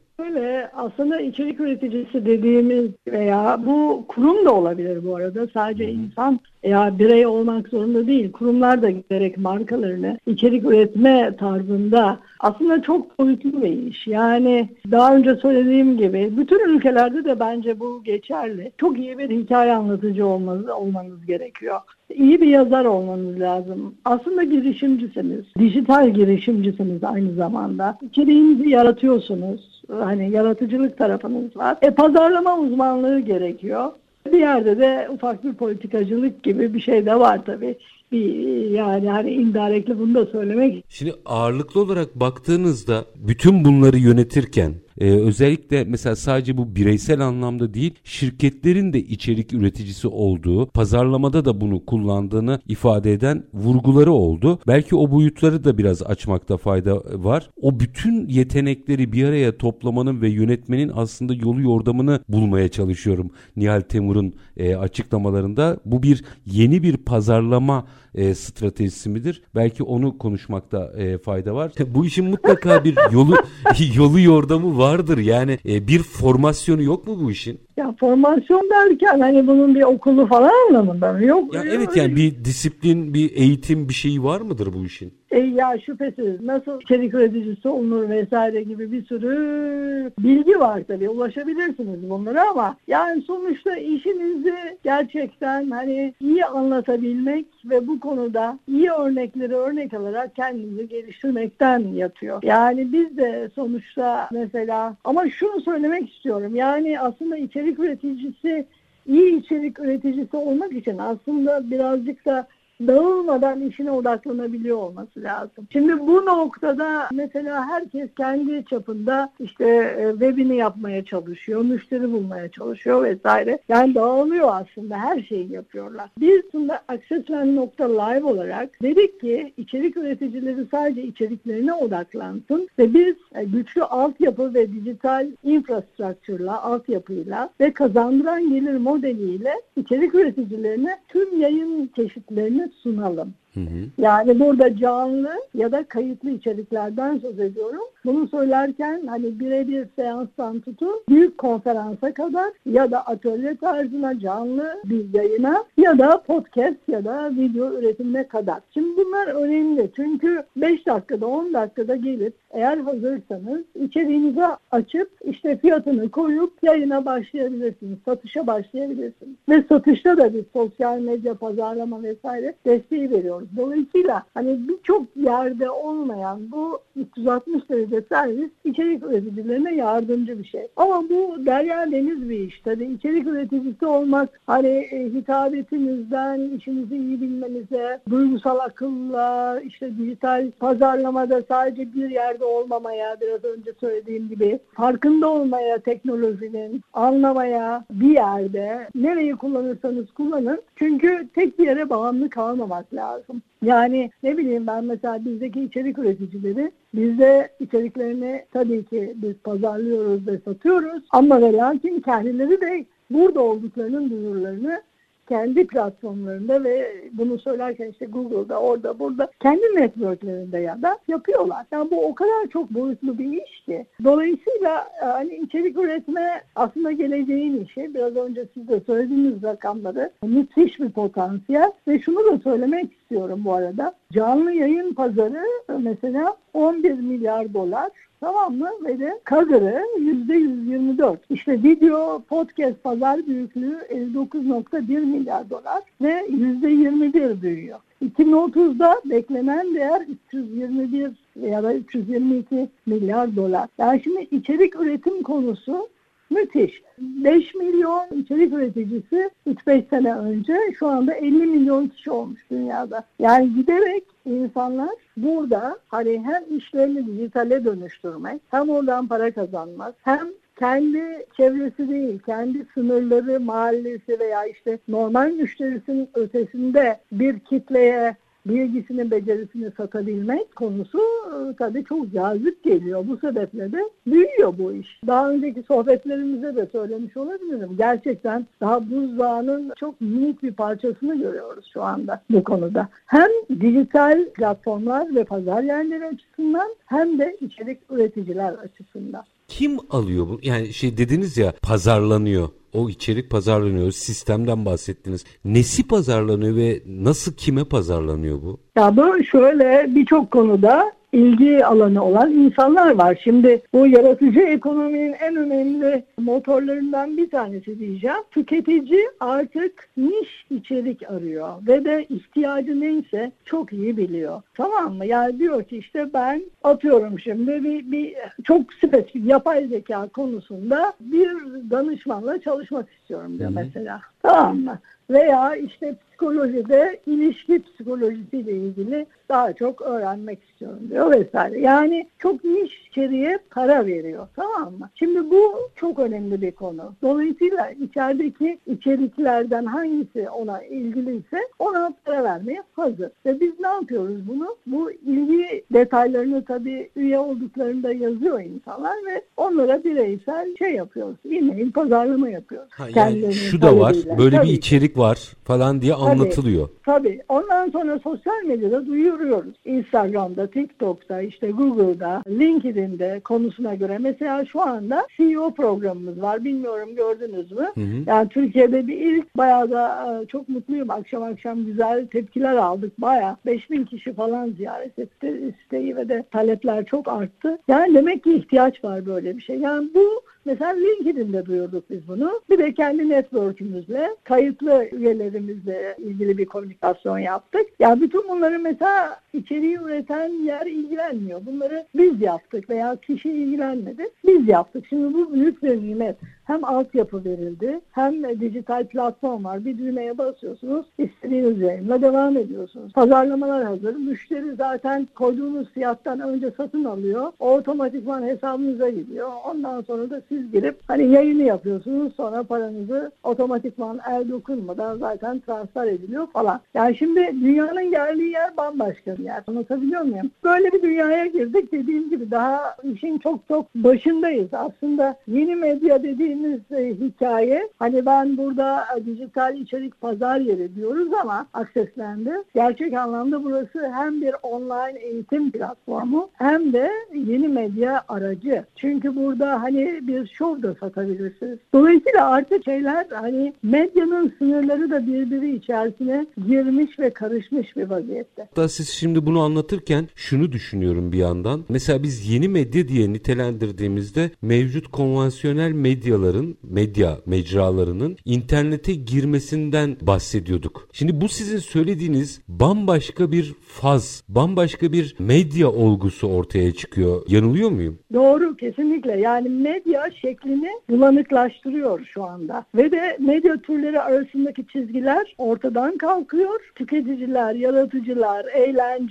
Aslında 0.74 1.20
içerik 1.20 1.60
üreticisi 1.60 2.26
dediğimiz 2.26 2.90
veya 3.06 3.60
bu 3.66 4.04
kurum 4.08 4.44
da 4.44 4.54
olabilir 4.54 5.04
bu 5.04 5.16
arada. 5.16 5.46
Sadece 5.54 5.90
insan 5.90 6.40
veya 6.64 6.98
birey 6.98 7.26
olmak 7.26 7.68
zorunda 7.68 8.06
değil. 8.06 8.32
Kurumlar 8.32 8.82
da 8.82 8.90
gerek 8.90 9.38
markalarını 9.38 10.18
içerik 10.26 10.64
üretme 10.64 11.36
tarzında 11.36 12.18
aslında 12.40 12.82
çok 12.82 13.18
boyutlu 13.18 13.62
bir 13.62 13.86
iş. 13.86 14.06
Yani 14.06 14.68
daha 14.90 15.16
önce 15.16 15.34
söylediğim 15.34 15.98
gibi 15.98 16.32
bütün 16.36 16.68
ülkelerde 16.68 17.24
de 17.24 17.40
bence 17.40 17.80
bu 17.80 18.04
geçerli. 18.04 18.72
Çok 18.78 18.98
iyi 18.98 19.18
bir 19.18 19.30
hikaye 19.30 19.72
anlatıcı 19.72 20.26
olmanız, 20.26 20.68
olmanız 20.68 21.26
gerekiyor. 21.26 21.80
İyi 22.14 22.40
bir 22.40 22.46
yazar 22.46 22.84
olmanız 22.84 23.40
lazım. 23.40 23.94
Aslında 24.04 24.42
girişimcisiniz. 24.42 25.44
Dijital 25.58 26.10
girişimcisiniz 26.10 27.04
aynı 27.04 27.34
zamanda. 27.34 27.98
İçeriğinizi 28.02 28.68
yaratıyorsunuz. 28.68 29.71
Hani 30.00 30.30
yaratıcılık 30.30 30.98
tarafınız 30.98 31.56
var. 31.56 31.76
E 31.82 31.90
pazarlama 31.90 32.58
uzmanlığı 32.58 33.20
gerekiyor. 33.20 33.90
Bir 34.32 34.38
yerde 34.38 34.78
de 34.78 35.08
ufak 35.10 35.44
bir 35.44 35.54
politikacılık 35.54 36.42
gibi 36.42 36.74
bir 36.74 36.80
şey 36.80 37.06
de 37.06 37.18
var 37.18 37.40
tabii. 37.46 37.78
Bir 38.12 38.70
yani 38.70 39.08
hani 39.10 39.30
indirekli 39.30 39.98
bunu 39.98 40.14
da 40.14 40.26
söylemek. 40.26 40.84
Şimdi 40.88 41.14
ağırlıklı 41.24 41.80
olarak 41.80 42.20
baktığınızda 42.20 43.04
bütün 43.16 43.64
bunları 43.64 43.98
yönetirken 43.98 44.74
ee, 44.98 45.10
özellikle 45.10 45.84
mesela 45.84 46.16
sadece 46.16 46.56
bu 46.56 46.76
bireysel 46.76 47.20
anlamda 47.20 47.74
değil 47.74 47.94
şirketlerin 48.04 48.92
de 48.92 48.98
içerik 48.98 49.52
üreticisi 49.52 50.08
olduğu 50.08 50.66
pazarlamada 50.66 51.44
da 51.44 51.60
bunu 51.60 51.84
kullandığını 51.86 52.60
ifade 52.68 53.12
eden 53.12 53.44
vurguları 53.54 54.12
oldu. 54.12 54.58
Belki 54.66 54.96
o 54.96 55.10
boyutları 55.10 55.64
da 55.64 55.78
biraz 55.78 56.02
açmakta 56.02 56.56
fayda 56.56 57.02
var. 57.24 57.50
O 57.60 57.80
bütün 57.80 58.28
yetenekleri 58.28 59.12
bir 59.12 59.24
araya 59.24 59.58
toplamanın 59.58 60.20
ve 60.22 60.28
yönetmenin 60.28 60.90
aslında 60.94 61.34
yolu 61.34 61.60
yordamını 61.60 62.20
bulmaya 62.28 62.68
çalışıyorum. 62.68 63.30
Nihal 63.56 63.80
Temur'un 63.80 64.34
e, 64.56 64.76
açıklamalarında 64.76 65.80
bu 65.84 66.02
bir 66.02 66.24
yeni 66.46 66.82
bir 66.82 66.96
pazarlama 66.96 67.86
e, 68.14 68.34
stratejisi 68.34 69.08
midir? 69.08 69.42
Belki 69.54 69.82
onu 69.82 70.18
konuşmakta 70.18 70.92
e, 70.96 71.18
fayda 71.18 71.54
var. 71.54 71.72
Bu 71.86 72.06
işin 72.06 72.24
mutlaka 72.24 72.84
bir 72.84 72.98
yolu 73.12 73.36
yolu 73.94 74.20
yordamı 74.20 74.78
vardır. 74.78 75.18
Yani 75.18 75.58
e, 75.68 75.86
bir 75.88 76.02
formasyonu 76.02 76.82
yok 76.82 77.06
mu 77.06 77.20
bu 77.20 77.30
işin? 77.30 77.60
Ya 77.76 77.94
formasyon 78.00 78.70
derken 78.70 79.20
hani 79.20 79.46
bunun 79.46 79.74
bir 79.74 79.82
okulu 79.82 80.26
falan 80.26 80.50
anlamında 80.68 81.12
mı? 81.12 81.24
Yok. 81.24 81.54
Ya 81.54 81.62
evet 81.64 81.96
yani 81.96 82.16
bir 82.16 82.44
disiplin, 82.44 83.14
bir 83.14 83.36
eğitim 83.36 83.88
bir 83.88 83.94
şeyi 83.94 84.24
var 84.24 84.40
mıdır 84.40 84.72
bu 84.72 84.84
işin? 84.84 85.12
E, 85.32 85.38
ya 85.38 85.78
şüphesiz 85.86 86.40
nasıl 86.40 86.80
içerik 86.80 87.14
üreticisi 87.14 87.68
olunur 87.68 88.08
vesaire 88.08 88.62
gibi 88.62 88.92
bir 88.92 89.04
sürü 89.04 90.10
bilgi 90.18 90.60
var 90.60 90.82
tabii 90.88 91.08
ulaşabilirsiniz 91.08 92.10
bunlara 92.10 92.50
ama 92.50 92.76
yani 92.86 93.22
sonuçta 93.22 93.76
işinizi 93.76 94.54
gerçekten 94.84 95.70
hani 95.70 96.14
iyi 96.20 96.44
anlatabilmek 96.44 97.46
ve 97.64 97.86
bu 97.86 98.00
konuda 98.00 98.58
iyi 98.68 98.90
örnekleri 98.90 99.54
örnek 99.54 99.94
alarak 99.94 100.36
kendinizi 100.36 100.88
geliştirmekten 100.88 101.78
yatıyor. 101.78 102.42
Yani 102.42 102.92
biz 102.92 103.16
de 103.16 103.50
sonuçta 103.54 104.28
mesela 104.32 104.96
ama 105.04 105.28
şunu 105.28 105.60
söylemek 105.60 106.14
istiyorum 106.14 106.54
yani 106.54 107.00
aslında 107.00 107.36
içerik 107.36 107.61
üreticisi 107.78 108.66
iyi 109.06 109.40
içerik 109.40 109.78
üreticisi 109.78 110.36
olmak 110.36 110.72
için 110.72 110.98
aslında 110.98 111.70
birazcık 111.70 112.24
da 112.24 112.48
dağılmadan 112.86 113.60
işine 113.60 113.90
odaklanabiliyor 113.90 114.76
olması 114.76 115.22
lazım. 115.22 115.68
Şimdi 115.72 115.98
bu 115.98 116.26
noktada 116.26 117.08
mesela 117.12 117.68
herkes 117.68 118.08
kendi 118.16 118.64
çapında 118.64 119.32
işte 119.40 119.66
e, 119.98 120.10
webini 120.10 120.56
yapmaya 120.56 121.04
çalışıyor, 121.04 121.64
müşteri 121.64 122.12
bulmaya 122.12 122.48
çalışıyor 122.50 123.04
vesaire. 123.04 123.58
Yani 123.68 123.94
dağılıyor 123.94 124.48
aslında 124.52 124.98
her 124.98 125.22
şeyi 125.22 125.52
yapıyorlar. 125.52 126.10
Biz 126.20 126.42
aslında 126.52 126.82
Accessland.live 126.88 128.24
olarak 128.24 128.82
dedik 128.82 129.20
ki 129.20 129.52
içerik 129.56 129.96
üreticileri 129.96 130.66
sadece 130.70 131.02
içeriklerine 131.02 131.74
odaklansın 131.74 132.68
ve 132.78 132.94
biz 132.94 133.14
e, 133.34 133.44
güçlü 133.44 133.82
altyapı 133.82 134.54
ve 134.54 134.72
dijital 134.72 135.26
infrastructure'la, 135.44 136.62
altyapıyla 136.62 137.50
ve 137.60 137.72
kazandıran 137.72 138.50
gelir 138.50 138.76
modeliyle 138.76 139.52
içerik 139.76 140.14
üreticilerine 140.14 140.98
tüm 141.08 141.40
yayın 141.40 141.90
çeşitlerini 141.96 142.70
sunalım. 142.82 143.34
Hı 143.54 143.60
hı. 143.60 143.88
Yani 143.98 144.40
burada 144.40 144.76
canlı 144.76 145.30
ya 145.54 145.72
da 145.72 145.84
kayıtlı 145.84 146.30
içeriklerden 146.30 147.18
söz 147.18 147.40
ediyorum. 147.40 147.82
Bunu 148.04 148.28
söylerken 148.28 149.06
hani 149.06 149.40
birebir 149.40 149.86
seanstan 149.96 150.60
tutun 150.60 151.00
büyük 151.08 151.38
konferansa 151.38 152.14
kadar 152.14 152.52
ya 152.66 152.90
da 152.90 153.06
atölye 153.06 153.56
tarzına 153.56 154.18
canlı 154.18 154.82
bir 154.84 155.14
yayına 155.14 155.64
ya 155.76 155.98
da 155.98 156.22
podcast 156.22 156.88
ya 156.88 157.04
da 157.04 157.30
video 157.30 157.72
üretimine 157.72 158.28
kadar. 158.28 158.60
Şimdi 158.74 158.96
bunlar 158.96 159.26
önemli 159.26 159.90
çünkü 159.96 160.42
5 160.56 160.86
dakikada 160.86 161.26
10 161.26 161.54
dakikada 161.54 161.96
gelip 161.96 162.34
eğer 162.50 162.78
hazırsanız 162.78 163.62
içeriğinizi 163.84 164.42
açıp 164.70 165.10
işte 165.24 165.56
fiyatını 165.56 166.10
koyup 166.10 166.52
yayına 166.62 167.04
başlayabilirsiniz. 167.04 167.98
Satışa 168.04 168.46
başlayabilirsiniz. 168.46 169.36
Ve 169.48 169.64
satışta 169.68 170.16
da 170.18 170.34
bir 170.34 170.44
sosyal 170.52 170.98
medya 170.98 171.34
pazarlama 171.34 172.02
vesaire 172.02 172.54
desteği 172.66 173.10
veriyoruz 173.10 173.41
yapıyoruz. 173.42 173.56
Dolayısıyla 173.56 174.22
hani 174.34 174.68
birçok 174.68 175.16
yerde 175.16 175.70
olmayan 175.70 176.40
bu 176.52 176.78
360 176.96 177.68
derece 177.70 178.02
servis 178.08 178.50
içerik 178.64 179.02
üreticilerine 179.02 179.74
yardımcı 179.74 180.38
bir 180.38 180.44
şey. 180.44 180.66
Ama 180.76 181.02
bu 181.10 181.46
derya 181.46 181.90
deniz 181.90 182.28
bir 182.28 182.38
iş. 182.38 182.60
Tabii 182.60 182.84
içerik 182.84 183.26
üreticisi 183.26 183.86
olmak 183.86 184.40
hani 184.46 184.68
e, 184.68 185.04
hitabetinizden, 185.04 186.50
işinizi 186.58 186.96
iyi 186.96 187.20
bilmenize, 187.20 188.00
duygusal 188.10 188.58
akılla, 188.58 189.60
işte 189.60 189.98
dijital 189.98 190.50
pazarlamada 190.60 191.42
sadece 191.48 191.94
bir 191.94 192.10
yerde 192.10 192.44
olmamaya, 192.44 193.16
biraz 193.20 193.44
önce 193.44 193.72
söylediğim 193.80 194.28
gibi 194.28 194.58
farkında 194.72 195.28
olmaya 195.28 195.78
teknolojinin, 195.78 196.82
anlamaya 196.92 197.84
bir 197.90 198.10
yerde 198.10 198.88
nereyi 198.94 199.36
kullanırsanız 199.36 200.10
kullanın. 200.10 200.62
Çünkü 200.76 201.28
tek 201.34 201.58
bir 201.58 201.66
yere 201.66 201.90
bağımlı 201.90 202.30
kalmamak 202.30 202.94
lazım 202.94 203.31
lazım. 203.32 203.42
Yani 203.62 204.10
ne 204.22 204.36
bileyim 204.36 204.66
ben 204.66 204.84
mesela 204.84 205.24
bizdeki 205.24 205.64
içerik 205.64 205.98
üreticileri 205.98 206.72
bizde 206.94 207.48
içeriklerini 207.60 208.44
tabii 208.52 208.84
ki 208.84 209.14
biz 209.16 209.34
pazarlıyoruz 209.44 210.26
ve 210.26 210.38
satıyoruz 210.44 211.02
ama 211.10 211.40
ve 211.40 211.52
lakin 211.52 212.00
kendileri 212.00 212.60
de 212.60 212.84
burada 213.10 213.40
olduklarının 213.40 214.10
duyurularını 214.10 214.82
kendi 215.28 215.66
platformlarında 215.66 216.64
ve 216.64 217.02
bunu 217.12 217.38
söylerken 217.38 217.90
işte 217.90 218.06
Google'da 218.06 218.60
orada 218.60 218.98
burada 218.98 219.28
kendi 219.40 219.76
networklerinde 219.76 220.58
ya 220.58 220.82
da 220.82 220.98
yapıyorlar. 221.08 221.66
Yani 221.72 221.90
bu 221.90 222.06
o 222.06 222.14
kadar 222.14 222.46
çok 222.52 222.70
boyutlu 222.70 223.18
bir 223.18 223.42
iş 223.42 223.60
ki. 223.60 223.86
Dolayısıyla 224.04 224.88
e, 225.02 225.04
hani 225.04 225.34
içerik 225.34 225.78
üretme 225.78 226.42
aslında 226.54 226.92
geleceğin 226.92 227.64
işi. 227.64 227.94
Biraz 227.94 228.16
önce 228.16 228.46
siz 228.54 228.68
de 228.68 228.80
söylediğiniz 228.80 229.42
rakamları 229.42 230.10
müthiş 230.22 230.80
bir 230.80 230.90
potansiyel 230.90 231.72
ve 231.88 231.98
şunu 231.98 232.32
da 232.32 232.38
söylemek 232.38 232.92
istiyorum 232.92 233.40
bu 233.44 233.54
arada. 233.54 233.94
Canlı 234.12 234.52
yayın 234.52 234.94
pazarı 234.94 235.44
mesela 235.78 236.36
11 236.54 236.92
milyar 236.92 237.54
dolar 237.54 237.90
Tamam 238.22 238.56
mı? 238.56 238.70
Ve 238.84 238.98
de 238.98 239.20
Kagır'ı 239.24 239.82
%124. 239.98 241.16
İşte 241.30 241.62
video 241.62 242.22
podcast 242.28 242.84
pazar 242.84 243.26
büyüklüğü 243.26 243.78
59.1 243.90 245.00
milyar 245.00 245.50
dolar 245.50 245.82
ve 246.00 246.26
%21 246.28 247.42
büyüyor. 247.42 247.78
2030'da 248.04 249.00
beklenen 249.04 249.74
değer 249.74 250.06
321 250.32 251.10
ya 251.50 251.62
da 251.62 251.74
322 251.74 252.68
milyar 252.86 253.36
dolar. 253.36 253.68
Yani 253.78 254.00
şimdi 254.04 254.28
içerik 254.30 254.76
üretim 254.76 255.22
konusu 255.22 255.88
müthiş. 256.32 256.82
5 256.98 257.54
milyon 257.54 258.20
içerik 258.20 258.52
üreticisi 258.52 259.30
3-5 259.46 259.88
sene 259.90 260.14
önce 260.14 260.56
şu 260.78 260.86
anda 260.86 261.14
50 261.14 261.32
milyon 261.32 261.88
kişi 261.88 262.10
olmuş 262.10 262.40
dünyada. 262.50 263.04
Yani 263.18 263.54
giderek 263.54 264.04
insanlar 264.24 264.90
burada 265.16 265.78
hani 265.88 266.24
hem 266.24 266.56
işlerini 266.58 267.06
dijitale 267.06 267.64
dönüştürmek 267.64 268.40
hem 268.50 268.70
oradan 268.70 269.06
para 269.06 269.30
kazanmak 269.30 269.94
hem 270.02 270.28
kendi 270.58 271.26
çevresi 271.36 271.88
değil, 271.88 272.18
kendi 272.26 272.66
sınırları, 272.74 273.40
mahallesi 273.40 274.20
veya 274.20 274.44
işte 274.46 274.78
normal 274.88 275.30
müşterisinin 275.30 276.08
ötesinde 276.14 277.00
bir 277.12 277.38
kitleye 277.38 278.16
bilgisini, 278.46 279.10
becerisini 279.10 279.70
satabilmek 279.76 280.56
konusu 280.56 280.98
e, 280.98 281.56
tabii 281.58 281.84
çok 281.84 282.12
cazip 282.12 282.64
geliyor. 282.64 283.04
Bu 283.08 283.16
sebeple 283.16 283.72
de 283.72 283.78
büyüyor 284.06 284.54
bu 284.58 284.72
iş. 284.72 285.00
Daha 285.06 285.30
önceki 285.30 285.62
sohbetlerimizde 285.62 286.56
de 286.56 286.68
söylemiş 286.72 287.16
olabilirim. 287.16 287.70
Gerçekten 287.78 288.46
daha 288.60 288.90
buzdağının 288.90 289.72
çok 289.80 290.00
minik 290.00 290.42
bir 290.42 290.52
parçasını 290.52 291.18
görüyoruz 291.18 291.70
şu 291.72 291.82
anda 291.82 292.22
bu 292.30 292.44
konuda. 292.44 292.88
Hem 293.06 293.28
dijital 293.60 294.24
platformlar 294.34 295.14
ve 295.14 295.24
pazar 295.24 295.62
yerleri 295.62 296.06
açısından 296.06 296.74
hem 296.86 297.18
de 297.18 297.36
içerik 297.40 297.78
üreticiler 297.90 298.52
açısından. 298.52 299.24
Kim 299.48 299.78
alıyor 299.90 300.28
bu? 300.28 300.38
Yani 300.42 300.72
şey 300.72 300.96
dediniz 300.96 301.38
ya 301.38 301.52
pazarlanıyor. 301.62 302.48
O 302.74 302.88
içerik 302.88 303.30
pazarlanıyor. 303.30 303.90
Sistemden 303.90 304.64
bahsettiniz. 304.64 305.24
Nesi 305.44 305.88
pazarlanıyor 305.88 306.56
ve 306.56 306.82
nasıl 306.86 307.34
kime 307.34 307.64
pazarlanıyor 307.64 308.42
bu? 308.42 308.60
Ya 308.76 308.96
bu 308.96 309.24
şöyle 309.24 309.86
birçok 309.94 310.30
konuda 310.30 310.92
ilgi 311.12 311.66
alanı 311.66 312.04
olan 312.04 312.32
insanlar 312.32 312.90
var. 312.90 313.20
Şimdi 313.24 313.62
bu 313.72 313.86
yaratıcı 313.86 314.40
ekonominin 314.40 315.12
en 315.12 315.36
önemli 315.36 316.04
motorlarından 316.18 317.16
bir 317.16 317.30
tanesi 317.30 317.78
diyeceğim. 317.78 318.16
Tüketici 318.30 319.00
artık 319.20 319.88
niş 319.96 320.46
içerik 320.50 321.10
arıyor 321.10 321.48
ve 321.66 321.84
de 321.84 322.06
ihtiyacı 322.08 322.80
neyse 322.80 323.32
çok 323.44 323.72
iyi 323.72 323.96
biliyor. 323.96 324.42
Tamam 324.54 324.94
mı? 324.94 325.06
Yani 325.06 325.38
diyor 325.38 325.64
ki 325.64 325.76
işte 325.78 326.10
ben 326.14 326.42
atıyorum 326.64 327.20
şimdi 327.20 327.64
bir, 327.64 327.92
bir 327.92 328.14
çok 328.44 328.72
spesifik 328.72 329.26
yapay 329.26 329.66
zeka 329.66 330.08
konusunda 330.08 330.92
bir 331.00 331.28
danışmanla 331.70 332.40
which 332.62 332.70
one? 332.70 332.86
İstiyorum 333.12 333.38
diyor 333.38 333.50
Hı-hı. 333.50 333.64
mesela. 333.64 334.00
Tamam 334.22 334.58
mı? 334.58 334.78
Veya 335.10 335.56
işte 335.56 335.94
psikolojide 336.22 337.00
ilişki 337.06 337.62
psikolojisiyle 337.62 338.52
ilgili 338.52 339.06
daha 339.28 339.52
çok 339.52 339.82
öğrenmek 339.82 340.38
istiyorum 340.50 340.80
diyor 340.90 341.10
vesaire. 341.10 341.60
Yani 341.60 342.08
çok 342.18 342.44
niş 342.44 342.86
içeriye 342.88 343.38
para 343.50 343.86
veriyor 343.86 344.28
tamam 344.36 344.72
mı? 344.78 344.90
Şimdi 344.94 345.30
bu 345.30 345.70
çok 345.76 345.98
önemli 345.98 346.42
bir 346.42 346.52
konu. 346.52 346.94
Dolayısıyla 347.02 347.70
içerideki 347.70 348.58
içeriklerden 348.66 349.64
hangisi 349.64 350.30
ona 350.30 350.62
ilgiliyse 350.62 351.38
ona 351.58 351.92
para 352.04 352.24
vermeye 352.24 352.62
hazır. 352.72 353.10
Ve 353.26 353.40
biz 353.40 353.60
ne 353.60 353.68
yapıyoruz 353.68 354.28
bunu? 354.28 354.56
Bu 354.66 354.92
ilgi 354.92 355.64
detaylarını 355.72 356.44
tabii 356.44 356.90
üye 356.96 357.18
olduklarında 357.18 357.92
yazıyor 357.92 358.40
insanlar 358.40 358.96
ve 359.06 359.22
onlara 359.36 359.84
bireysel 359.84 360.56
şey 360.56 360.72
yapıyoruz. 360.74 361.16
E-mail 361.30 361.72
pazarlama 361.72 362.28
yapıyoruz. 362.28 362.70
Ha, 362.72 362.86
yani 363.08 363.32
şu 363.32 363.62
da 363.62 363.78
var. 363.78 363.96
Böyle 364.18 364.36
tabii 364.36 364.48
bir 364.48 364.52
içerik 364.52 364.98
var 364.98 365.18
falan 365.44 365.82
diye 365.82 365.94
anlatılıyor. 365.94 366.68
Tabii. 366.86 367.22
Ondan 367.28 367.70
sonra 367.70 367.98
sosyal 367.98 368.44
medyada 368.46 368.86
duyuruyoruz. 368.86 369.54
Instagram'da, 369.64 370.46
TikTok'ta, 370.46 371.22
işte 371.22 371.50
Google'da, 371.50 372.22
LinkedIn'de 372.28 373.20
konusuna 373.24 373.74
göre. 373.74 373.98
Mesela 373.98 374.44
şu 374.44 374.60
anda 374.60 375.06
CEO 375.16 375.54
programımız 375.54 376.22
var. 376.22 376.44
Bilmiyorum 376.44 376.88
gördünüz 376.96 377.52
mü? 377.52 377.66
Hı 377.74 377.80
hı. 377.80 378.02
Yani 378.06 378.28
Türkiye'de 378.28 378.86
bir 378.86 378.96
ilk 378.98 379.36
bayağı 379.36 379.70
da 379.70 380.20
e, 380.22 380.26
çok 380.26 380.48
mutluyum. 380.48 380.90
Akşam 380.90 381.22
akşam 381.22 381.64
güzel 381.64 382.06
tepkiler 382.06 382.56
aldık. 382.56 383.00
Bayağı 383.00 383.36
5000 383.46 383.84
kişi 383.84 384.12
falan 384.12 384.50
ziyaret 384.50 384.98
etti 384.98 385.54
siteyi 385.62 385.96
ve 385.96 386.08
de 386.08 386.24
talepler 386.30 386.84
çok 386.84 387.08
arttı. 387.08 387.58
Yani 387.68 387.94
demek 387.94 388.24
ki 388.24 388.34
ihtiyaç 388.34 388.84
var 388.84 389.06
böyle 389.06 389.36
bir 389.36 389.42
şey. 389.42 389.56
Yani 389.56 389.88
bu 389.94 390.22
Mesela 390.44 390.70
LinkedIn'de 390.70 391.46
duyurduk 391.46 391.90
biz 391.90 392.08
bunu. 392.08 392.40
Bir 392.50 392.58
de 392.58 392.74
kendi 392.74 393.08
network'ümüzle, 393.08 394.16
kayıtlı 394.24 394.88
üyelerimizle 394.92 395.96
ilgili 395.98 396.38
bir 396.38 396.46
komünikasyon 396.46 397.18
yaptık. 397.18 397.66
Yani 397.78 398.00
bütün 398.00 398.28
bunları 398.28 398.58
mesela 398.58 399.20
içeriği 399.32 399.78
üreten 399.78 400.28
yer 400.28 400.66
ilgilenmiyor. 400.66 401.46
Bunları 401.46 401.86
biz 401.94 402.20
yaptık 402.20 402.70
veya 402.70 402.96
kişi 402.96 403.30
ilgilenmedi. 403.30 404.08
Biz 404.26 404.48
yaptık. 404.48 404.86
Şimdi 404.88 405.14
bu 405.14 405.34
büyük 405.34 405.62
bir 405.62 405.82
nimet. 405.88 406.16
Hem 406.44 406.64
altyapı 406.64 407.24
verildi 407.24 407.80
hem 407.92 408.40
dijital 408.40 408.86
platform 408.86 409.44
var. 409.44 409.64
Bir 409.64 409.78
düğmeye 409.78 410.18
basıyorsunuz. 410.18 410.86
istediğiniz 410.98 411.60
yayınla 411.60 412.02
devam 412.02 412.36
ediyorsunuz. 412.36 412.92
Pazarlamalar 412.92 413.64
hazır. 413.64 413.96
Müşteri 413.96 414.54
zaten 414.54 415.08
koyduğunuz 415.14 415.68
fiyattan 415.68 416.20
önce 416.20 416.50
satın 416.50 416.84
alıyor. 416.84 417.32
O 417.40 417.54
otomatikman 417.54 418.22
hesabınıza 418.22 418.90
gidiyor. 418.90 419.28
Ondan 419.50 419.82
sonra 419.82 420.10
da 420.10 420.22
siz 420.28 420.52
girip 420.52 420.76
hani 420.88 421.12
yayını 421.12 421.42
yapıyorsunuz. 421.42 422.14
Sonra 422.16 422.42
paranızı 422.42 423.10
otomatikman 423.22 424.00
el 424.10 424.30
dokunmadan 424.30 424.98
zaten 424.98 425.40
transfer 425.40 425.86
ediliyor 425.86 426.26
falan. 426.26 426.60
Yani 426.74 426.96
şimdi 426.96 427.20
dünyanın 427.40 427.90
geldiği 427.90 428.30
yer 428.30 428.56
bambaşka 428.56 429.16
bir 429.22 429.26
yer. 429.26 429.42
Anlatabiliyor 429.46 430.02
muyum? 430.02 430.30
Böyle 430.44 430.72
bir 430.72 430.82
dünyaya 430.82 431.26
girdik 431.26 431.72
dediğim 431.72 432.10
gibi 432.10 432.30
daha 432.30 432.76
işin 432.94 433.18
çok 433.18 433.48
çok 433.48 433.74
başındayız. 433.74 434.48
Aslında 434.52 435.16
yeni 435.26 435.56
medya 435.56 436.02
dediğimiz 436.02 436.60
e, 436.72 436.88
hikaye 436.88 437.68
hani 437.78 438.06
ben 438.06 438.36
burada 438.36 438.84
e, 438.96 439.06
dijital 439.06 439.56
içerik 439.56 440.00
pazar 440.00 440.40
yeri 440.40 440.74
diyoruz 440.76 441.08
ama 441.22 441.46
Access'lendi. 441.52 442.32
Gerçek 442.54 442.94
anlamda 442.94 443.44
burası 443.44 443.92
hem 443.92 444.22
bir 444.22 444.34
online 444.42 444.98
eğitim 445.00 445.50
platformu 445.50 446.28
hem 446.32 446.72
de 446.72 446.90
yeni 447.14 447.48
medya 447.48 448.02
aracı. 448.08 448.64
Çünkü 448.76 449.16
burada 449.16 449.62
hani 449.62 450.00
bir 450.02 450.26
show 450.26 450.62
da 450.62 450.74
satabilirsiniz. 450.74 451.58
Dolayısıyla 451.74 452.30
artık 452.30 452.64
şeyler 452.64 453.06
hani 453.10 453.52
medyanın 453.62 454.32
sınırları 454.38 454.90
da 454.90 455.06
birbiri 455.06 455.56
içerisine 455.56 456.26
girmiş 456.48 456.98
ve 456.98 457.10
karışmış 457.10 457.76
bir 457.76 457.90
vaziyette. 457.90 458.42
Hatta 458.42 458.68
siz 458.68 458.88
şimdi 458.88 459.11
bunu 459.26 459.40
anlatırken 459.40 460.08
şunu 460.14 460.52
düşünüyorum 460.52 461.12
bir 461.12 461.18
yandan. 461.18 461.64
Mesela 461.68 462.02
biz 462.02 462.30
yeni 462.30 462.48
medya 462.48 462.88
diye 462.88 463.12
nitelendirdiğimizde 463.12 464.30
mevcut 464.42 464.88
konvansiyonel 464.88 465.72
medyaların, 465.72 466.56
medya 466.62 467.18
mecralarının 467.26 468.16
internete 468.24 468.92
girmesinden 468.92 469.96
bahsediyorduk. 470.02 470.88
Şimdi 470.92 471.20
bu 471.20 471.28
sizin 471.28 471.58
söylediğiniz 471.58 472.40
bambaşka 472.48 473.32
bir 473.32 473.54
faz, 473.66 474.22
bambaşka 474.28 474.92
bir 474.92 475.16
medya 475.18 475.70
olgusu 475.70 476.26
ortaya 476.28 476.72
çıkıyor. 476.72 477.22
Yanılıyor 477.28 477.70
muyum? 477.70 477.98
Doğru 478.12 478.56
kesinlikle. 478.56 479.20
Yani 479.20 479.48
medya 479.48 480.10
şeklini 480.10 480.70
bulanıklaştırıyor 480.90 482.04
şu 482.14 482.24
anda. 482.24 482.64
Ve 482.74 482.92
de 482.92 483.16
medya 483.20 483.56
türleri 483.56 484.00
arasındaki 484.00 484.66
çizgiler 484.66 485.34
ortadan 485.38 485.98
kalkıyor. 485.98 486.60
Tüketiciler, 486.74 487.54
yaratıcılar, 487.54 488.44
eğlence, 488.54 489.01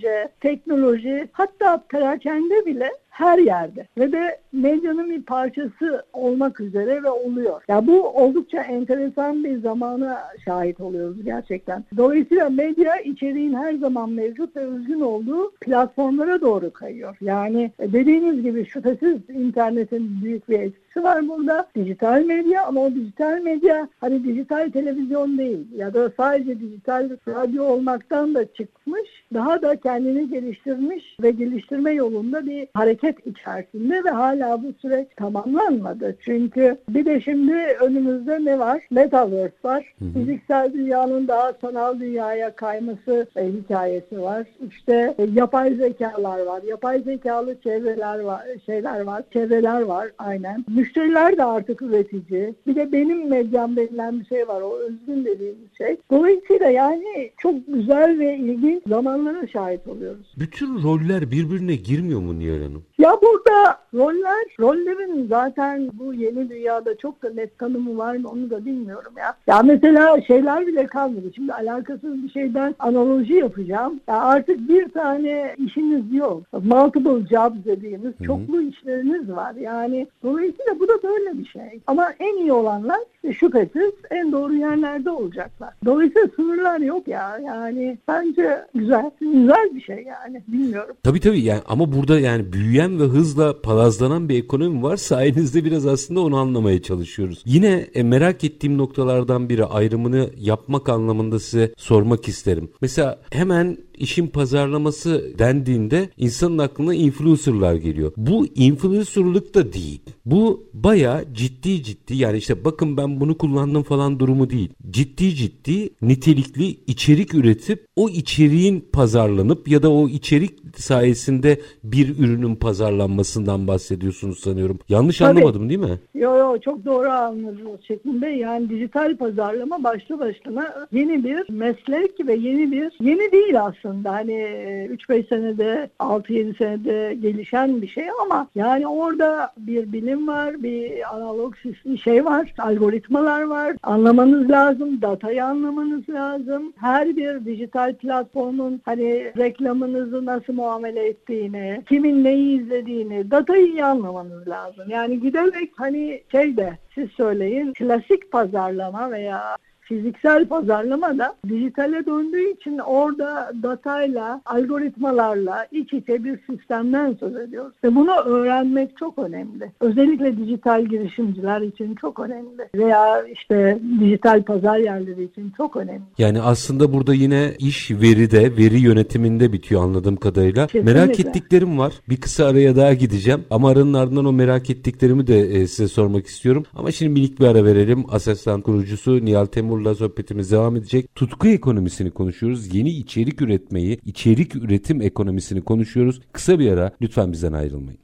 teknoloji 0.42 1.28
hatta 1.32 1.84
perakende 1.90 2.66
bile 2.66 2.92
her 3.12 3.38
yerde 3.38 3.88
ve 3.98 4.12
de 4.12 4.38
medyanın 4.52 5.10
bir 5.10 5.22
parçası 5.22 6.04
olmak 6.14 6.60
üzere 6.60 7.04
ve 7.04 7.10
oluyor. 7.10 7.62
Ya 7.68 7.88
bu 7.88 8.08
oldukça 8.08 8.62
enteresan 8.62 9.44
bir 9.44 9.58
zamana 9.58 10.24
şahit 10.46 10.80
oluyoruz 10.80 11.24
gerçekten. 11.24 11.84
Dolayısıyla 11.98 12.50
medya 12.50 12.98
içeriğin 12.98 13.54
her 13.54 13.74
zaman 13.74 14.10
mevcut 14.10 14.56
ve 14.56 14.60
özgün 14.60 15.00
olduğu 15.00 15.52
platformlara 15.52 16.42
doğru 16.42 16.74
kayıyor. 16.74 17.18
Yani 17.22 17.72
dediğiniz 17.80 18.44
gibi 18.44 18.66
şüphesiz 18.66 19.30
internetin 19.30 20.22
büyük 20.24 20.50
bir 20.50 20.60
etkisi 20.60 20.91
ikisi 20.92 21.04
var 21.04 21.28
burada. 21.28 21.68
Dijital 21.76 22.24
medya 22.26 22.66
ama 22.66 22.82
o 22.82 22.96
dijital 22.96 23.42
medya 23.42 23.88
hani 24.02 24.24
dijital 24.24 24.70
televizyon 24.70 25.38
değil 25.38 25.68
ya 25.76 25.94
da 25.94 26.12
sadece 26.18 26.60
dijital 26.60 27.10
radyo 27.28 27.64
olmaktan 27.64 28.36
da 28.36 28.54
çıkmış. 28.54 29.10
Daha 29.34 29.62
da 29.62 29.76
kendini 29.76 30.30
geliştirmiş 30.30 31.18
ve 31.22 31.32
geliştirme 31.32 31.92
yolunda 31.92 32.46
bir 32.46 32.68
hareket 32.74 33.28
içerisinde 33.28 34.04
ve 34.04 34.10
hala 34.10 34.64
bu 34.64 34.74
süreç 34.82 35.08
tamamlanmadı. 35.16 36.16
Çünkü 36.22 36.78
bir 36.90 37.06
de 37.06 37.22
şimdi 37.22 37.54
önümüzde 37.54 38.46
ne 38.46 38.60
var? 38.60 38.82
Metaverse 38.92 39.54
var. 39.64 39.94
Hı 40.00 40.06
hı. 40.06 40.14
Fiziksel 40.14 40.74
dünyanın 40.74 41.28
daha 41.28 41.54
sanal 41.62 42.00
dünyaya 42.00 42.56
kayması 42.56 43.28
e, 43.36 43.48
hikayesi 43.48 44.22
var. 44.22 44.48
İşte 44.70 45.16
e, 45.18 45.24
yapay 45.24 45.74
zekalar 45.74 46.40
var. 46.40 46.64
Yapay 46.64 47.02
zekalı 47.02 47.62
çevreler 47.62 48.20
var, 48.20 48.42
şeyler 48.66 49.02
var. 49.02 49.24
Çevreler 49.34 49.82
var 49.82 50.08
aynen. 50.18 50.66
Müşteriler 50.82 51.38
de 51.38 51.44
artık 51.44 51.82
üretici. 51.82 52.56
Bir 52.68 52.76
de 52.76 52.92
benim 52.92 53.30
medyam 53.30 53.76
denilen 53.76 54.20
bir 54.20 54.26
şey 54.26 54.48
var. 54.48 54.62
O 54.62 54.78
özgün 54.78 55.26
dediğimiz 55.26 55.78
şey. 55.78 55.98
Dolayısıyla 56.12 56.70
yani 56.70 57.32
çok 57.38 57.68
güzel 57.68 58.20
ve 58.20 58.38
ilginç 58.38 58.84
zamanlara 58.88 59.48
şahit 59.48 59.88
oluyoruz. 59.88 60.34
Bütün 60.40 60.84
roller 60.84 61.32
birbirine 61.32 61.76
girmiyor 61.76 62.20
mu 62.20 62.40
Nihal 62.40 62.62
Hanım? 62.62 62.84
Ya 63.02 63.18
burada 63.22 63.78
roller, 63.94 64.46
rollerin 64.60 65.28
zaten 65.28 65.90
bu 65.94 66.14
yeni 66.14 66.50
dünyada 66.50 66.98
çok 66.98 67.24
da 67.24 67.30
net 67.34 67.60
tanımı 67.60 67.98
var 67.98 68.16
mı 68.16 68.30
onu 68.30 68.50
da 68.50 68.66
bilmiyorum 68.66 69.14
ya. 69.18 69.36
Ya 69.48 69.62
mesela 69.64 70.22
şeyler 70.22 70.68
bile 70.68 70.88
kalmadı. 70.88 71.32
Şimdi 71.36 71.54
alakasız 71.54 72.24
bir 72.24 72.30
şeyden 72.30 72.76
analoji 72.80 73.34
yapacağım. 73.34 74.00
Ya 74.08 74.22
artık 74.22 74.70
bir 74.70 74.90
tane 74.90 75.56
işiniz 75.58 76.14
yok. 76.14 76.44
Multiple 76.54 77.28
jobs 77.36 77.66
dediğimiz 77.66 78.14
Hı-hı. 78.20 78.24
çoklu 78.24 78.62
işleriniz 78.62 79.32
var. 79.32 79.56
Yani 79.56 80.08
dolayısıyla 80.24 80.80
bu 80.80 80.88
da 80.88 81.04
böyle 81.04 81.40
bir 81.40 81.46
şey. 81.46 81.80
Ama 81.88 82.08
en 82.20 82.38
iyi 82.38 82.54
olanlar 82.54 83.00
şüphesiz 83.40 83.92
en 84.12 84.32
doğru 84.32 84.54
yerlerde 84.54 85.10
olacaklar. 85.10 85.74
Dolayısıyla 85.86 86.28
sınırlar 86.36 86.80
yok 86.80 87.08
ya. 87.08 87.40
Yani 87.46 87.98
bence 88.08 88.66
güzel, 88.76 89.12
güzel 89.22 89.76
bir 89.76 89.82
şey 89.82 90.06
yani. 90.08 90.42
Bilmiyorum. 90.48 90.96
Tabii 91.04 91.20
tabii 91.20 91.42
yani 91.42 91.62
ama 91.68 91.92
burada 91.92 92.20
yani 92.20 92.54
büyüyen 92.92 93.00
ve 93.00 93.04
hızla 93.18 93.62
palazlanan 93.62 94.30
bir 94.30 94.44
ekonomi 94.44 94.84
var. 94.84 94.98
Sayenizde 94.98 95.66
biraz 95.66 95.86
aslında 95.86 96.22
onu 96.22 96.38
anlamaya 96.38 96.82
çalışıyoruz. 96.82 97.42
Yine 97.46 97.88
e, 97.94 98.04
merak 98.04 98.44
ettiğim 98.44 98.78
noktalardan 98.78 99.50
biri 99.50 99.66
ayrımını 99.66 100.30
yapmak 100.38 100.90
anlamında 100.90 101.40
size 101.40 101.74
sormak 101.78 102.28
isterim. 102.28 102.70
Mesela 102.82 103.20
hemen 103.32 103.78
işin 104.02 104.28
pazarlaması 104.28 105.40
dendiğinde 105.40 106.10
insanın 106.18 106.58
aklına 106.58 106.94
influencerlar 106.94 107.76
geliyor. 107.76 108.12
Bu 108.18 108.48
influencerlık 108.56 109.56
da 109.56 109.74
değil. 109.74 110.02
Bu 110.26 110.70
baya 110.74 111.24
ciddi 111.34 111.84
ciddi 111.84 112.16
yani 112.16 112.38
işte 112.38 112.66
bakın 112.66 112.98
ben 112.98 113.20
bunu 113.20 113.38
kullandım 113.38 113.84
falan 113.84 114.20
durumu 114.20 114.50
değil. 114.50 114.70
Ciddi 114.90 115.36
ciddi 115.36 115.90
nitelikli 116.02 116.68
içerik 116.88 117.34
üretip 117.34 117.86
o 117.96 118.10
içeriğin 118.10 118.86
pazarlanıp 118.94 119.68
ya 119.68 119.84
da 119.84 119.92
o 119.92 120.08
içerik 120.08 120.52
sayesinde 120.76 121.62
bir 121.84 122.20
ürünün 122.20 122.56
pazarlanmasından 122.56 123.68
bahsediyorsunuz 123.68 124.40
sanıyorum. 124.40 124.80
Yanlış 124.90 125.18
Tabii. 125.18 125.30
anlamadım 125.30 125.70
değil 125.70 125.80
mi? 125.80 126.00
Yok 126.16 126.38
yok 126.38 126.64
çok 126.64 126.86
doğru 126.86 127.10
anladınız 127.10 127.82
şeklinde. 127.88 128.28
Yani 128.28 128.70
dijital 128.70 129.18
pazarlama 129.18 129.84
başlı 129.84 130.20
başına 130.20 130.88
yeni 130.92 131.24
bir 131.24 131.50
meslek 131.50 132.28
ve 132.28 132.36
yeni 132.36 132.72
bir 132.72 132.92
yeni 133.02 133.32
değil 133.32 133.62
aslında. 133.62 133.91
Hani 134.04 134.34
3-5 134.34 135.20
e, 135.20 135.24
senede 135.24 135.90
6-7 136.00 136.58
senede 136.58 137.14
gelişen 137.14 137.82
bir 137.82 137.88
şey 137.88 138.06
ama 138.22 138.48
yani 138.56 138.88
orada 138.88 139.54
bir 139.58 139.92
bilim 139.92 140.28
var, 140.28 140.64
bir 140.64 141.14
analog 141.16 141.56
şey 142.04 142.26
var, 142.26 142.54
algoritmalar 142.58 143.42
var. 143.42 143.76
Anlamanız 143.84 144.50
lazım, 144.50 145.02
datayı 145.02 145.46
anlamanız 145.46 146.10
lazım. 146.10 146.74
Her 146.78 147.18
bir 147.18 147.46
dijital 147.46 147.94
platformun 147.94 148.82
hani 148.86 149.32
reklamınızı 149.38 150.26
nasıl 150.26 150.54
muamele 150.54 151.08
ettiğini, 151.08 151.84
kimin 151.90 152.24
neyi 152.24 152.62
izlediğini, 152.62 153.32
datayı 153.32 153.66
iyi 153.66 153.86
anlamanız 153.86 154.48
lazım. 154.48 154.90
Yani 154.90 155.20
giderek 155.20 155.72
hani 155.76 156.22
şeyde 156.32 156.78
siz 156.96 157.12
söyleyin 157.12 157.74
klasik 157.74 158.32
pazarlama 158.32 159.12
veya 159.12 159.58
fiziksel 159.92 160.46
pazarlama 160.46 161.18
da 161.18 161.36
dijitale 161.50 162.06
döndüğü 162.06 162.52
için 162.52 162.78
orada 162.78 163.52
datayla, 163.64 164.42
algoritmalarla 164.46 165.68
iç 165.72 165.94
içe 165.94 166.24
bir 166.24 166.40
sistemden 166.50 167.18
söz 167.20 167.36
ediyoruz. 167.36 167.74
Ve 167.84 167.96
bunu 167.96 168.12
öğrenmek 168.12 168.98
çok 168.98 169.20
önemli. 169.20 169.72
Özellikle 169.80 170.38
dijital 170.38 170.86
girişimciler 170.86 171.62
için 171.62 171.96
çok 171.96 172.20
önemli. 172.20 172.70
Veya 172.76 173.24
işte 173.28 173.80
dijital 174.00 174.44
pazar 174.44 174.78
yerleri 174.78 175.24
için 175.24 175.54
çok 175.58 175.76
önemli. 175.76 176.02
Yani 176.18 176.42
aslında 176.42 176.94
burada 176.94 177.14
yine 177.14 177.52
iş 177.60 177.92
veride, 177.92 178.58
veri 178.58 178.80
yönetiminde 178.80 179.54
bitiyor 179.54 179.84
anladığım 179.84 180.16
kadarıyla. 180.16 180.68
Kesinlikle. 180.68 180.94
Merak 180.94 181.20
ettiklerim 181.20 181.80
var. 181.80 181.94
Bir 182.10 182.18
kısa 182.18 182.46
araya 182.46 182.76
daha 182.76 182.94
gideceğim. 182.94 183.44
Ama 183.50 183.70
aranın 183.70 183.94
ardından 183.94 184.26
o 184.26 184.32
merak 184.32 184.70
ettiklerimi 184.70 185.28
de 185.28 185.40
e, 185.40 185.68
size 185.68 185.88
sormak 185.88 186.28
istiyorum. 186.28 186.64
Ama 186.76 186.92
şimdi 186.92 187.12
minik 187.12 187.40
bir 187.40 187.46
ara 187.46 187.66
verelim. 187.66 188.06
Aselsan 188.12 188.62
kurucusu 188.62 189.26
Nihal 189.26 189.46
Temur 189.46 189.81
Uğur'la 189.82 189.96
sohbetimiz 189.96 190.52
devam 190.52 190.76
edecek. 190.76 191.16
Tutku 191.16 191.48
ekonomisini 191.48 192.12
konuşuyoruz. 192.12 192.76
Yeni 192.76 192.90
içerik 192.90 193.42
üretmeyi, 193.42 194.00
içerik 194.06 194.56
üretim 194.56 195.02
ekonomisini 195.02 195.62
konuşuyoruz. 195.62 196.22
Kısa 196.34 196.60
bir 196.60 196.72
ara 196.72 196.92
lütfen 197.02 197.32
bizden 197.32 197.54
ayrılmayın. 197.54 198.00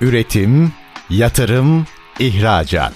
Üretim, 0.00 0.72
yatırım, 1.10 1.86
ihracat. 2.20 2.92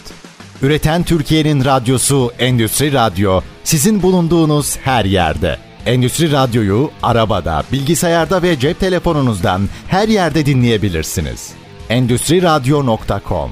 Üreten 0.62 1.02
Türkiye'nin 1.02 1.64
radyosu 1.64 2.30
Endüstri 2.38 2.92
Radyo 2.92 3.40
sizin 3.64 4.02
bulunduğunuz 4.02 4.76
her 4.76 5.04
yerde. 5.04 5.56
Endüstri 5.86 6.32
Radyo'yu 6.32 6.90
arabada, 7.02 7.62
bilgisayarda 7.72 8.42
ve 8.42 8.58
cep 8.58 8.80
telefonunuzdan 8.80 9.62
her 9.88 10.08
yerde 10.08 10.46
dinleyebilirsiniz. 10.46 11.52
Endüstri 11.88 12.42
Radyo.com 12.42 13.50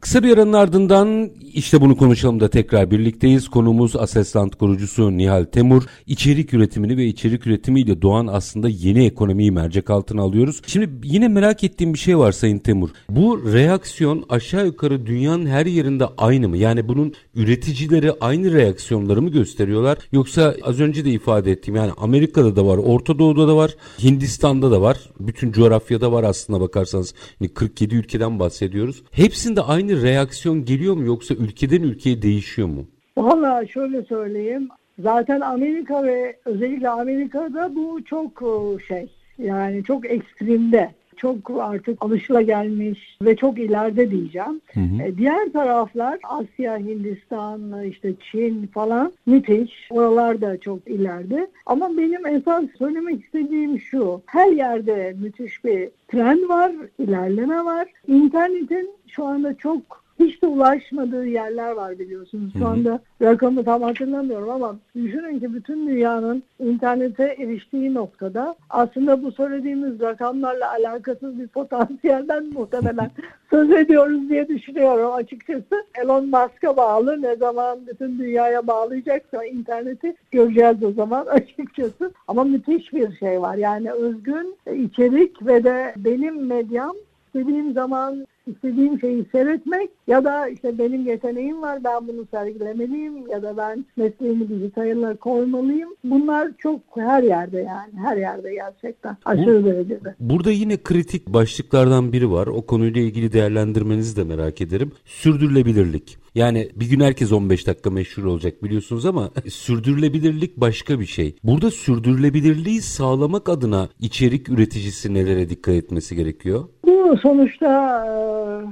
Kısa 0.00 0.22
bir 0.22 0.32
aranın 0.38 0.52
ardından 0.52 1.30
işte 1.54 1.80
bunu 1.80 1.96
konuşalım 1.96 2.40
da 2.40 2.48
tekrar 2.48 2.90
birlikteyiz. 2.90 3.48
Konumuz 3.48 3.96
Aseslant 3.96 4.56
kurucusu 4.56 5.16
Nihal 5.16 5.44
Temur. 5.44 5.82
İçerik 6.06 6.54
üretimini 6.54 6.96
ve 6.96 7.06
içerik 7.06 7.46
üretimiyle 7.46 8.02
doğan 8.02 8.26
aslında 8.26 8.68
yeni 8.68 9.06
ekonomiyi 9.06 9.52
mercek 9.52 9.90
altına 9.90 10.22
alıyoruz. 10.22 10.62
Şimdi 10.66 10.90
yine 11.04 11.28
merak 11.28 11.64
ettiğim 11.64 11.94
bir 11.94 11.98
şey 11.98 12.18
var 12.18 12.32
Sayın 12.32 12.58
Temur. 12.58 12.90
Bu 13.10 13.52
reaksiyon 13.52 14.24
aşağı 14.28 14.66
yukarı 14.66 15.06
dünyanın 15.06 15.46
her 15.46 15.66
yerinde 15.66 16.04
aynı 16.18 16.48
mı? 16.48 16.56
Yani 16.56 16.88
bunun 16.88 17.12
üreticileri 17.34 18.12
aynı 18.20 18.52
reaksiyonları 18.52 19.22
mı 19.22 19.30
gösteriyorlar? 19.30 19.98
Yoksa 20.12 20.54
az 20.62 20.80
önce 20.80 21.04
de 21.04 21.10
ifade 21.10 21.52
ettiğim 21.52 21.76
yani 21.76 21.92
Amerika'da 21.96 22.56
da 22.56 22.66
var, 22.66 22.78
Orta 22.78 23.18
Doğu'da 23.18 23.48
da 23.48 23.56
var, 23.56 23.76
Hindistan'da 24.02 24.70
da 24.70 24.80
var. 24.80 24.98
Bütün 25.20 25.52
coğrafyada 25.52 26.12
var 26.12 26.24
aslında 26.24 26.60
bakarsanız. 26.60 27.14
Yani 27.40 27.54
47 27.54 27.94
ülkeden 27.94 28.38
bahsediyoruz. 28.38 29.02
Hepsinde 29.10 29.62
aynı 29.62 30.02
reaksiyon 30.02 30.64
geliyor 30.64 30.96
mu 30.96 31.04
yoksa 31.04 31.34
ülkeden 31.38 31.82
ülkeye 31.82 32.22
değişiyor 32.22 32.68
mu? 32.68 32.86
Valla 33.16 33.66
şöyle 33.66 34.02
söyleyeyim. 34.02 34.68
Zaten 34.98 35.40
Amerika 35.40 36.04
ve 36.04 36.36
özellikle 36.44 36.88
Amerika'da 36.88 37.74
bu 37.74 38.04
çok 38.04 38.42
e, 38.42 38.86
şey 38.88 39.08
yani 39.38 39.84
çok 39.84 40.10
ekstremde 40.10 40.90
çok 41.18 41.50
artık 41.60 42.04
alışılagelmiş 42.04 43.18
ve 43.22 43.36
çok 43.36 43.58
ileride 43.58 44.10
diyeceğim. 44.10 44.60
Hı 44.74 44.80
hı. 44.80 45.02
E, 45.02 45.16
diğer 45.18 45.52
taraflar 45.52 46.18
Asya, 46.22 46.78
Hindistan, 46.78 47.84
işte 47.84 48.14
Çin 48.30 48.66
falan 48.66 49.12
müthiş. 49.26 49.72
Oralar 49.90 50.40
da 50.40 50.60
çok 50.60 50.88
ileride. 50.88 51.50
Ama 51.66 51.96
benim 51.96 52.26
esas 52.26 52.64
söylemek 52.78 53.24
istediğim 53.24 53.80
şu. 53.80 54.22
Her 54.26 54.52
yerde 54.52 55.16
müthiş 55.20 55.64
bir 55.64 55.88
trend 56.08 56.48
var, 56.48 56.72
ilerleme 56.98 57.64
var. 57.64 57.88
İnternetin 58.06 58.90
şu 59.08 59.24
anda 59.24 59.54
çok 59.54 60.07
hiç 60.18 60.42
de 60.42 60.46
ulaşmadığı 60.46 61.26
yerler 61.26 61.72
var 61.72 61.98
biliyorsunuz. 61.98 62.52
Şu 62.58 62.66
anda 62.66 63.00
rakamı 63.22 63.64
tam 63.64 63.82
hatırlamıyorum 63.82 64.50
ama 64.50 64.76
düşünün 64.96 65.40
ki 65.40 65.54
bütün 65.54 65.88
dünyanın 65.88 66.42
internete 66.58 67.24
eriştiği 67.24 67.94
noktada 67.94 68.54
aslında 68.70 69.22
bu 69.22 69.32
söylediğimiz 69.32 70.00
rakamlarla 70.00 70.70
alakasız 70.70 71.38
bir 71.38 71.48
potansiyelden 71.48 72.44
muhtemelen 72.52 73.10
söz 73.50 73.70
ediyoruz 73.70 74.28
diye 74.28 74.48
düşünüyorum 74.48 75.12
açıkçası. 75.12 75.84
Elon 76.02 76.24
Musk'a 76.24 76.76
bağlı 76.76 77.22
ne 77.22 77.36
zaman 77.36 77.78
bütün 77.86 78.18
dünyaya 78.18 78.66
bağlayacaksa 78.66 79.44
interneti 79.44 80.14
göreceğiz 80.30 80.82
o 80.82 80.92
zaman 80.92 81.26
açıkçası. 81.30 82.12
Ama 82.28 82.44
müthiş 82.44 82.92
bir 82.92 83.16
şey 83.16 83.42
var. 83.42 83.54
Yani 83.54 83.92
özgün 83.92 84.56
içerik 84.76 85.46
ve 85.46 85.64
de 85.64 85.94
benim 85.96 86.46
medyam 86.46 86.96
istediğim 87.28 87.72
zaman 87.72 88.26
istediğim 88.46 89.00
şeyi 89.00 89.24
seyretmek 89.32 89.90
ya 90.06 90.24
da 90.24 90.48
işte 90.48 90.78
benim 90.78 91.06
yeteneğim 91.06 91.62
var 91.62 91.84
ben 91.84 92.08
bunu 92.08 92.26
sergilemeliyim 92.30 93.28
ya 93.30 93.42
da 93.42 93.56
ben 93.56 93.84
mesleğimi 93.96 94.48
dijitale 94.48 95.16
koymalıyım. 95.16 95.90
Bunlar 96.04 96.48
çok 96.58 96.80
her 96.94 97.22
yerde 97.22 97.56
yani 97.58 97.92
her 97.96 98.16
yerde 98.16 98.54
gerçekten 98.54 99.16
aşırı 99.24 99.64
derecede. 99.64 100.14
Burada 100.20 100.50
yine 100.50 100.76
kritik 100.76 101.28
başlıklardan 101.28 102.12
biri 102.12 102.30
var. 102.30 102.46
O 102.46 102.62
konuyla 102.62 103.00
ilgili 103.00 103.32
değerlendirmenizi 103.32 104.16
de 104.16 104.24
merak 104.24 104.60
ederim. 104.60 104.92
Sürdürülebilirlik. 105.04 106.18
Yani 106.34 106.68
bir 106.76 106.90
gün 106.90 107.00
herkes 107.00 107.32
15 107.32 107.66
dakika 107.66 107.90
meşhur 107.90 108.24
olacak 108.24 108.64
biliyorsunuz 108.64 109.06
ama 109.06 109.30
sürdürülebilirlik 109.48 110.56
başka 110.56 111.00
bir 111.00 111.06
şey. 111.06 111.36
Burada 111.44 111.70
sürdürülebilirliği 111.70 112.82
sağlamak 112.82 113.48
adına 113.48 113.88
içerik 114.00 114.48
üreticisi 114.48 115.14
nelere 115.14 115.48
dikkat 115.48 115.74
etmesi 115.74 116.16
gerekiyor? 116.16 116.68
Bu 116.84 116.97
sonuçta 117.16 118.04
e, 118.06 118.12